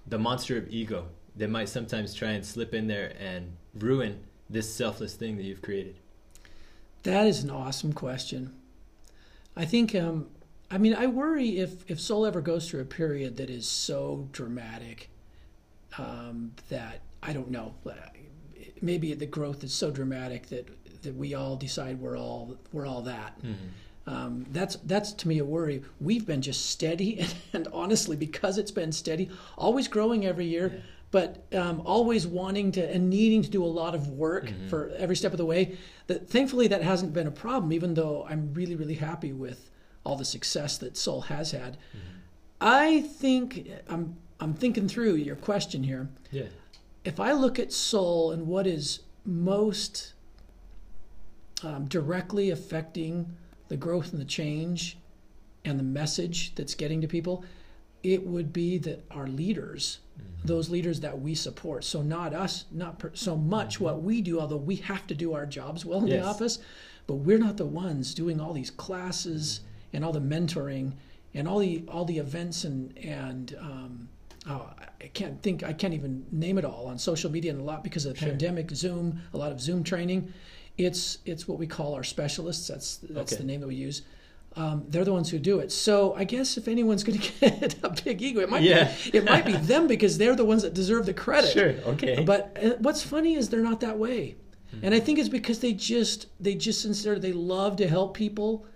the 0.07 0.19
monster 0.19 0.57
of 0.57 0.69
ego 0.69 1.09
that 1.37 1.49
might 1.49 1.69
sometimes 1.69 2.15
try 2.15 2.31
and 2.31 2.45
slip 2.45 2.75
in 2.75 2.87
there 2.87 3.15
and 3.19 3.57
ruin 3.75 4.21
this 4.49 4.73
selfless 4.73 5.15
thing 5.15 5.37
that 5.37 5.45
you've 5.45 5.63
created? 5.63 5.97
That 7.03 7.27
is 7.27 7.43
an 7.43 7.51
awesome 7.51 7.93
question. 7.93 8.55
I 9.57 9.65
think 9.65 9.95
um, 9.95 10.29
I 10.71 10.79
mean, 10.79 10.95
I 10.95 11.07
worry 11.07 11.59
if 11.59 11.91
if 11.91 12.01
Solle 12.01 12.27
ever 12.27 12.41
goes 12.41 12.69
through 12.69 12.81
a 12.81 12.87
period 12.87 13.37
that 13.39 13.51
is 13.51 13.67
so 13.67 14.29
dramatic 14.33 15.11
um, 15.99 16.53
that 16.69 17.01
I 17.23 17.33
don't 17.33 17.51
know 17.51 17.75
maybe 18.83 19.15
the 19.15 19.27
growth 19.27 19.65
is 19.65 19.73
so 19.73 19.91
dramatic 19.91 20.49
that 20.49 20.69
that 21.03 21.15
we 21.15 21.35
all 21.35 21.57
decide 21.57 22.01
we're 22.01 22.19
all 22.19 22.57
we're 22.73 22.87
all 22.87 23.03
that. 23.03 23.41
Mm-hmm. 23.43 23.55
Um, 24.07 24.47
that's 24.51 24.77
that's 24.85 25.13
to 25.13 25.29
me 25.29 25.39
a 25.39 25.45
worry. 25.45 25.83
We've 26.01 26.27
been 26.27 26.43
just 26.43 26.67
steady, 26.67 27.21
and, 27.21 27.35
and, 27.53 27.69
honestly, 27.73 28.17
because 28.17 28.59
it's 28.59 28.71
been 28.71 28.93
steady, 28.93 29.31
always 29.57 29.89
growing 29.89 30.27
every 30.27 30.47
year, 30.47 30.73
yeah. 30.75 30.81
but 31.11 31.45
um, 31.55 31.83
always 31.85 32.27
wanting 32.27 32.73
to 32.73 32.91
and 32.91 33.09
needing 33.09 33.43
to 33.43 33.51
do 33.51 33.65
a 33.65 33.67
lot 33.67 33.95
of 33.95 34.09
work 34.09 34.47
mm-hmm. 34.47 34.69
for 34.69 34.91
every 34.97 35.17
step 35.17 35.33
of 35.33 35.39
the 35.39 35.47
way. 35.47 35.77
That 36.07 36.29
thankfully 36.29 36.67
that 36.69 36.83
hasn't 36.83 37.13
been 37.13 37.27
a 37.27 37.33
problem. 37.33 37.73
Even 37.73 37.95
though 37.95 38.27
I'm 38.29 38.53
really 38.55 38.75
really 38.75 38.95
happy 38.95 39.33
with 39.33 39.71
all 40.05 40.17
the 40.17 40.25
success 40.25 40.79
that 40.79 40.97
Solle 40.97 41.23
has 41.23 41.51
had. 41.51 41.75
Mm-hmm. 41.75 42.17
I 42.63 43.01
think 43.03 43.71
I'm 43.89 44.17
I'm 44.41 44.55
thinking 44.55 44.89
through 44.89 45.17
your 45.17 45.37
question 45.37 45.83
here. 45.83 46.09
Yeah 46.31 46.47
if 47.05 47.19
I 47.21 47.33
look 47.33 47.59
at 47.59 47.73
Solle 47.73 48.33
and 48.33 48.47
what 48.47 48.67
is 48.67 49.01
most 49.25 50.15
um, 51.63 51.87
directly 51.87 52.51
affecting 52.51 53.35
the 53.69 53.77
growth 53.77 54.13
and 54.13 54.21
the 54.21 54.27
change 54.27 54.99
and 55.65 55.79
the 55.79 55.85
message 55.85 56.55
that's 56.55 56.75
getting 56.75 57.01
to 57.01 57.09
people, 57.09 57.45
it 58.03 58.27
would 58.27 58.53
be 58.53 58.79
that 58.79 59.05
our 59.11 59.27
leaders, 59.27 59.99
mm-hmm. 60.19 60.47
those 60.47 60.71
leaders 60.71 61.01
that 61.01 61.21
we 61.21 61.35
support, 61.35 61.85
so 61.85 62.03
not 62.03 62.35
us, 62.35 62.65
not 62.71 62.99
per, 62.99 63.11
so 63.15 63.37
much 63.37 63.75
mm-hmm. 63.75 63.85
what 63.85 64.03
we 64.03 64.21
do, 64.23 64.41
although 64.41 64.57
we 64.57 64.77
have 64.77 65.07
to 65.07 65.15
do 65.15 65.35
our 65.35 65.47
jobs 65.47 65.85
well 65.85 66.01
in 66.01 66.07
yes. 66.09 66.23
the 66.23 66.29
office, 66.29 66.59
but 67.07 67.17
we're 67.17 67.39
not 67.39 67.57
the 67.57 67.67
ones 67.67 68.15
doing 68.15 68.41
all 68.41 68.53
these 68.53 68.71
classes 68.71 69.61
mm-hmm. 69.61 69.97
and 69.97 70.05
all 70.05 70.13
the 70.13 70.21
mentoring 70.21 70.93
and 71.35 71.47
all 71.47 71.59
the 71.59 71.85
all 71.89 72.05
the 72.05 72.19
events 72.19 72.65
and 72.65 72.97
and 72.99 73.57
um, 73.61 74.09
oh, 74.49 74.71
I 75.01 75.07
can't 75.09 75.41
think, 75.43 75.63
I 75.63 75.73
can't 75.73 75.95
even 75.95 76.27
name 76.31 76.59
it 76.59 76.65
all 76.65 76.87
on 76.87 76.99
social 76.99 77.31
media 77.31 77.53
and 77.53 77.61
a 77.61 77.65
lot 77.65 77.85
because 77.85 78.07
of 78.07 78.15
the 78.15 78.19
sure. 78.21 78.29
pandemic, 78.29 78.71
Zoom, 78.71 79.21
a 79.33 79.39
lot 79.39 79.53
of 79.53 79.61
Zoom 79.61 79.83
training. 79.83 80.33
It's 80.79 81.19
it's 81.27 81.47
what 81.47 81.59
we 81.59 81.67
call 81.67 81.95
our 81.95 82.05
specialists. 82.05 82.69
That's 82.69 82.99
that's 82.99 83.33
okay. 83.33 83.41
the 83.41 83.47
name 83.47 83.61
that 83.61 83.67
we 83.67 83.75
use. 83.75 84.03
Um, 84.57 84.85
they're 84.89 85.05
the 85.05 85.13
ones 85.13 85.31
who 85.31 85.39
do 85.39 85.61
it. 85.61 85.71
So 85.71 86.15
I 86.15 86.25
guess 86.25 86.57
if 86.57 86.69
anyone's 86.69 87.05
going 87.05 87.19
to 87.21 87.51
get 87.51 87.77
a 87.83 87.91
big 88.03 88.23
ego, 88.23 88.41
it 88.41 88.49
might 88.49 88.63
yeah. 88.63 88.93
be 89.05 89.19
it 89.19 89.25
might 89.25 89.45
be 89.45 89.53
them 89.57 89.87
because 89.87 90.17
they're 90.17 90.37
the 90.37 90.45
ones 90.45 90.63
that 90.63 90.75
deserve 90.75 91.07
the 91.07 91.15
credit. 91.15 91.53
Sure. 91.53 91.75
Okay. 91.93 92.25
But 92.25 92.57
uh, 92.63 92.71
what's 92.79 93.03
funny 93.03 93.35
is 93.35 93.49
they're 93.49 93.61
not 93.61 93.81
that 93.81 93.99
way, 93.99 94.37
mm-hmm. 94.75 94.87
and 94.87 94.95
I 94.95 95.01
think 95.01 95.19
it's 95.19 95.29
because 95.29 95.61
they 95.61 95.73
just 95.73 96.27
they 96.41 96.55
just 96.55 96.81
sincere 96.81 97.19
they 97.19 97.33
love 97.33 97.77
to 97.77 97.89
help 97.89 98.17
people 98.17 98.67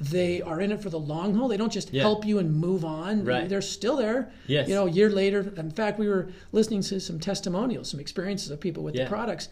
they 0.00 0.42
are 0.42 0.60
in 0.60 0.72
it 0.72 0.82
for 0.82 0.90
the 0.90 0.98
long 0.98 1.34
haul. 1.34 1.48
They 1.48 1.56
don't 1.56 1.72
just 1.72 1.92
yeah. 1.92 2.02
help 2.02 2.24
you 2.24 2.38
and 2.38 2.52
move 2.52 2.84
on. 2.84 3.24
Right. 3.24 3.48
They're 3.48 3.62
still 3.62 3.96
there. 3.96 4.32
Yes. 4.46 4.68
You 4.68 4.74
know, 4.74 4.86
a 4.86 4.90
year 4.90 5.08
later. 5.08 5.52
In 5.56 5.70
fact, 5.70 5.98
we 5.98 6.08
were 6.08 6.30
listening 6.52 6.82
to 6.82 7.00
some 7.00 7.20
testimonials, 7.20 7.90
some 7.90 8.00
experiences 8.00 8.50
of 8.50 8.60
people 8.60 8.82
with 8.82 8.94
yeah. 8.94 9.04
the 9.04 9.10
products 9.10 9.48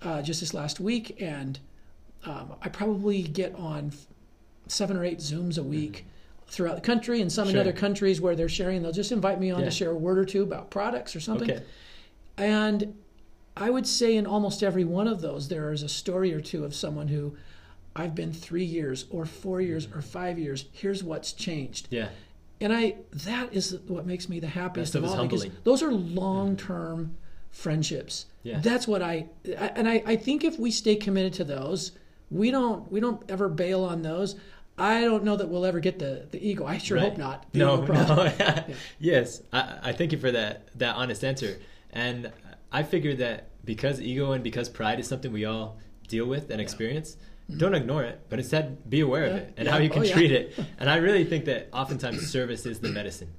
uh, 0.00 0.22
just 0.22 0.40
this 0.40 0.54
last 0.54 0.80
week, 0.80 1.20
and 1.20 1.58
um, 2.24 2.54
I 2.62 2.68
probably 2.68 3.22
get 3.22 3.54
on 3.56 3.92
seven 4.68 4.96
or 4.96 5.04
eight 5.04 5.18
Zooms 5.18 5.58
a 5.58 5.62
week. 5.62 5.92
Mm-hmm. 5.92 6.08
Throughout 6.48 6.74
the 6.74 6.82
country 6.82 7.22
and 7.22 7.32
some 7.32 7.48
sure. 7.48 7.54
in 7.54 7.60
other 7.60 7.72
countries 7.72 8.20
where 8.20 8.36
they're 8.36 8.46
sharing, 8.46 8.82
they'll 8.82 8.92
just 8.92 9.10
invite 9.10 9.40
me 9.40 9.50
on 9.50 9.60
yeah. 9.60 9.64
to 9.64 9.70
share 9.70 9.90
a 9.90 9.96
word 9.96 10.18
or 10.18 10.26
two 10.26 10.42
about 10.42 10.70
products 10.70 11.16
or 11.16 11.20
something. 11.20 11.50
Okay. 11.50 11.62
And 12.36 12.94
I 13.56 13.70
would 13.70 13.86
say 13.86 14.16
in 14.16 14.26
almost 14.26 14.62
every 14.62 14.84
one 14.84 15.08
of 15.08 15.22
those, 15.22 15.48
there 15.48 15.72
is 15.72 15.82
a 15.82 15.88
story 15.88 16.34
or 16.34 16.42
two 16.42 16.62
of 16.64 16.74
someone 16.74 17.08
who 17.08 17.36
I've 17.94 18.14
been 18.14 18.32
three 18.32 18.64
years 18.64 19.06
or 19.10 19.26
four 19.26 19.60
years 19.60 19.88
or 19.94 20.00
five 20.00 20.38
years. 20.38 20.66
Here's 20.72 21.04
what's 21.04 21.32
changed. 21.32 21.88
Yeah. 21.90 22.08
And 22.60 22.72
I 22.72 22.96
that 23.12 23.52
is 23.52 23.78
what 23.88 24.06
makes 24.06 24.28
me 24.28 24.40
the 24.40 24.46
happiest 24.46 24.94
of 24.94 25.04
all 25.04 25.22
because 25.26 25.46
those 25.64 25.82
are 25.82 25.92
long 25.92 26.56
term 26.56 27.16
friendships. 27.50 28.26
Yeah. 28.42 28.60
That's 28.60 28.86
what 28.88 29.02
I, 29.02 29.26
I 29.46 29.66
and 29.74 29.88
I, 29.88 30.02
I 30.06 30.16
think 30.16 30.44
if 30.44 30.58
we 30.58 30.70
stay 30.70 30.96
committed 30.96 31.34
to 31.34 31.44
those, 31.44 31.92
we 32.30 32.50
don't 32.50 32.90
we 32.90 33.00
don't 33.00 33.22
ever 33.30 33.48
bail 33.48 33.84
on 33.84 34.02
those. 34.02 34.36
I 34.78 35.02
don't 35.02 35.22
know 35.22 35.36
that 35.36 35.48
we'll 35.48 35.66
ever 35.66 35.80
get 35.80 35.98
the, 35.98 36.26
the 36.30 36.44
ego. 36.44 36.64
I 36.66 36.78
sure 36.78 36.96
right. 36.96 37.10
hope 37.10 37.18
not. 37.18 37.46
No, 37.54 37.84
no. 37.84 38.24
yeah. 38.40 38.66
Yes, 38.98 39.42
I, 39.52 39.78
I 39.82 39.92
thank 39.92 40.12
you 40.12 40.18
for 40.18 40.30
that 40.30 40.68
that 40.78 40.96
honest 40.96 41.24
answer. 41.24 41.60
And 41.92 42.32
I 42.72 42.82
figured 42.82 43.18
that 43.18 43.48
because 43.64 44.00
ego 44.00 44.32
and 44.32 44.42
because 44.42 44.68
pride 44.68 44.98
is 44.98 45.06
something 45.06 45.32
we 45.32 45.44
all 45.44 45.78
deal 46.08 46.26
with 46.26 46.50
and 46.50 46.60
experience, 46.60 47.12
mm-hmm. 47.12 47.31
Mm-hmm. 47.52 47.60
don't 47.60 47.74
ignore 47.74 48.02
it, 48.02 48.20
but 48.28 48.38
instead 48.38 48.88
be 48.88 49.00
aware 49.00 49.26
yeah. 49.26 49.30
of 49.30 49.36
it 49.36 49.54
and 49.56 49.66
yeah. 49.66 49.72
how 49.72 49.78
you 49.78 49.90
can 49.90 50.02
oh, 50.02 50.08
treat 50.08 50.30
yeah. 50.30 50.38
it. 50.38 50.58
And 50.78 50.90
I 50.90 50.96
really 50.96 51.24
think 51.24 51.44
that 51.46 51.68
oftentimes 51.72 52.30
service 52.30 52.66
is 52.66 52.80
the 52.80 52.88
medicine 52.88 53.32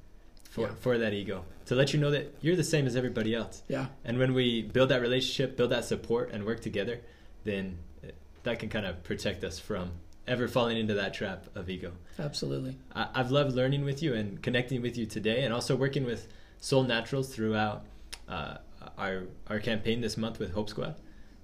for, 0.50 0.70
for 0.70 0.98
that 0.98 1.14
ego 1.14 1.46
to 1.66 1.76
let 1.76 1.94
you 1.94 2.00
know 2.00 2.12
that 2.12 2.34
you're 2.42 2.56
the 2.56 2.64
same 2.64 2.86
as 2.86 2.96
everybody 2.96 3.34
else. 3.34 3.64
Yeah. 3.68 3.88
And 4.04 4.18
when 4.20 4.34
we 4.34 4.62
build 4.62 4.90
that 4.90 5.02
relationship, 5.02 5.58
build 5.58 5.72
that 5.72 5.86
support, 5.86 6.32
and 6.32 6.46
work 6.46 6.62
together, 6.62 7.02
then 7.44 7.78
uh, 8.04 8.12
that 8.44 8.60
can 8.60 8.70
kind 8.70 8.86
of 8.86 9.04
protect 9.04 9.44
us 9.44 9.60
from 9.60 9.92
ever 10.28 10.48
falling 10.48 10.78
into 10.78 10.94
that 10.94 11.14
trap 11.14 11.48
of 11.56 11.70
ego. 11.70 11.94
Absolutely. 12.20 12.78
I, 12.94 13.08
have 13.16 13.32
loved 13.32 13.56
learning 13.56 13.84
with 13.84 14.02
you 14.02 14.14
and 14.14 14.42
connecting 14.42 14.82
with 14.82 14.98
you 14.98 15.06
today, 15.06 15.44
and 15.44 15.54
also 15.54 15.76
working 15.76 16.06
with 16.06 16.28
Solle 16.60 16.84
Naturals 16.84 17.34
throughout 17.34 17.86
uh, 18.28 18.58
our 18.98 19.24
our 19.48 19.60
campaign 19.60 20.02
this 20.02 20.18
month 20.18 20.40
with 20.40 20.54
Hope 20.54 20.70
Squad. 20.70 20.96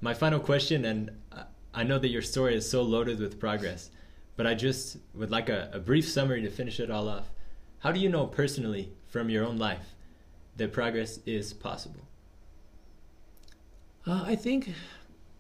My 0.01 0.13
final 0.13 0.39
question, 0.39 0.85
and 0.85 1.11
uh, 1.31 1.43
I 1.73 1.83
know 1.83 1.99
that 1.99 2.09
your 2.09 2.21
story 2.21 2.55
is 2.55 2.69
so 2.69 2.81
loaded 2.81 3.19
with 3.19 3.39
progress, 3.39 3.91
but 4.35 4.47
I 4.47 4.55
just 4.55 4.97
would 5.13 5.31
like 5.31 5.49
a, 5.49 5.69
a 5.73 5.79
brief 5.79 6.07
summary 6.07 6.41
to 6.41 6.49
finish 6.49 6.79
it 6.79 6.89
all 6.89 7.07
off. 7.07 7.29
How 7.79 7.91
do 7.91 7.99
you 7.99 8.09
know 8.09 8.25
personally 8.25 8.91
from 9.07 9.29
your 9.29 9.45
own 9.45 9.57
life 9.57 9.95
that 10.57 10.73
progress 10.73 11.19
is 11.25 11.53
possible? 11.53 12.01
Uh, 14.05 14.23
I 14.25 14.35
think 14.35 14.73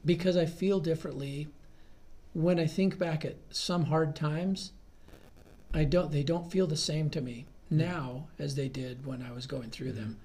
because 0.05 0.37
I 0.37 0.45
feel 0.45 0.79
differently 0.79 1.47
when 2.33 2.59
I 2.59 2.67
think 2.67 2.97
back 2.97 3.25
at 3.25 3.35
some 3.49 3.85
hard 3.85 4.15
times, 4.15 4.71
I 5.73 5.83
don't 5.83 6.11
they 6.11 6.23
don't 6.23 6.51
feel 6.51 6.67
the 6.67 6.77
same 6.77 7.09
to 7.11 7.21
me 7.21 7.45
mm. 7.71 7.77
now 7.77 8.27
as 8.37 8.55
they 8.55 8.67
did 8.67 9.05
when 9.05 9.21
I 9.21 9.31
was 9.31 9.47
going 9.47 9.69
through 9.71 9.93
mm-hmm. 9.93 9.99
them. 9.99 10.19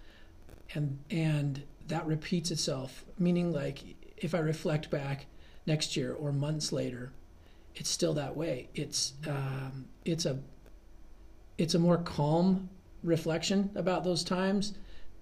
And 0.75 0.99
and 1.11 1.63
that 1.89 2.07
repeats 2.07 2.51
itself, 2.51 3.05
meaning 3.19 3.53
like 3.53 3.81
if 4.17 4.35
I 4.35 4.39
reflect 4.39 4.91
back 4.91 5.27
next 5.67 5.97
year 5.97 6.15
or 6.15 6.33
months 6.33 6.73
later, 6.73 7.13
it's 7.75 7.91
still 7.91 8.15
that 8.15 8.37
way. 8.37 8.69
It's 8.75 9.15
um, 9.27 9.87
it's 10.05 10.27
a 10.27 10.39
it's 11.59 11.75
a 11.75 11.79
more 11.79 11.99
calm 11.99 12.69
reflection 13.03 13.71
about 13.75 14.05
those 14.05 14.25
times. 14.25 14.75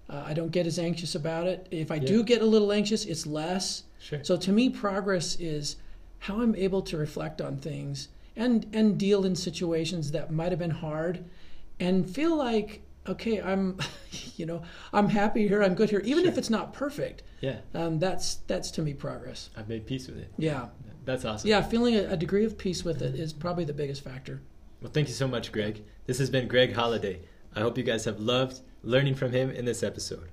Uh, 0.08 0.24
I 0.26 0.34
don't 0.34 0.50
get 0.50 0.66
as 0.66 0.78
anxious 0.78 1.14
about 1.14 1.46
it. 1.46 1.66
If 1.70 1.90
I 1.90 1.96
yeah. 1.96 2.06
do 2.06 2.22
get 2.22 2.42
a 2.42 2.46
little 2.46 2.72
anxious, 2.72 3.04
it's 3.04 3.26
less. 3.26 3.84
Sure. 3.98 4.22
So 4.22 4.36
to 4.36 4.52
me, 4.52 4.68
progress 4.68 5.36
is 5.40 5.76
how 6.18 6.40
I'm 6.40 6.54
able 6.54 6.82
to 6.82 6.96
reflect 6.96 7.40
on 7.40 7.56
things 7.56 8.08
and 8.36 8.66
and 8.72 8.98
deal 8.98 9.24
in 9.24 9.36
situations 9.36 10.10
that 10.12 10.30
might 10.30 10.52
have 10.52 10.58
been 10.58 10.70
hard, 10.70 11.24
and 11.80 12.08
feel 12.08 12.36
like 12.36 12.82
okay, 13.08 13.40
I'm, 13.40 13.78
you 14.36 14.46
know, 14.46 14.62
I'm 14.92 15.08
happy 15.08 15.48
here. 15.48 15.62
I'm 15.62 15.74
good 15.74 15.90
here, 15.90 16.00
even 16.00 16.24
sure. 16.24 16.32
if 16.32 16.38
it's 16.38 16.50
not 16.50 16.72
perfect. 16.72 17.22
Yeah. 17.40 17.58
Um, 17.74 17.98
that's 17.98 18.36
that's 18.46 18.70
to 18.72 18.82
me 18.82 18.94
progress. 18.94 19.50
I've 19.56 19.68
made 19.68 19.86
peace 19.86 20.06
with 20.06 20.18
it. 20.18 20.32
Yeah. 20.38 20.68
That's 21.04 21.24
awesome. 21.24 21.48
Yeah, 21.50 21.62
feeling 21.62 21.96
a, 21.96 22.12
a 22.12 22.16
degree 22.16 22.44
of 22.44 22.56
peace 22.56 22.84
with 22.84 23.02
it 23.02 23.14
is 23.16 23.32
probably 23.32 23.64
the 23.64 23.72
biggest 23.72 24.04
factor. 24.04 24.40
Well, 24.80 24.92
thank 24.92 25.08
you 25.08 25.14
so 25.14 25.26
much, 25.26 25.52
Greg. 25.52 25.82
This 26.06 26.18
has 26.18 26.30
been 26.30 26.48
Greg 26.48 26.74
Halliday. 26.74 27.20
I 27.54 27.60
hope 27.60 27.76
you 27.76 27.84
guys 27.84 28.04
have 28.04 28.20
loved 28.20 28.60
learning 28.82 29.14
from 29.16 29.32
him 29.32 29.50
in 29.50 29.64
this 29.64 29.82
episode. 29.82 30.30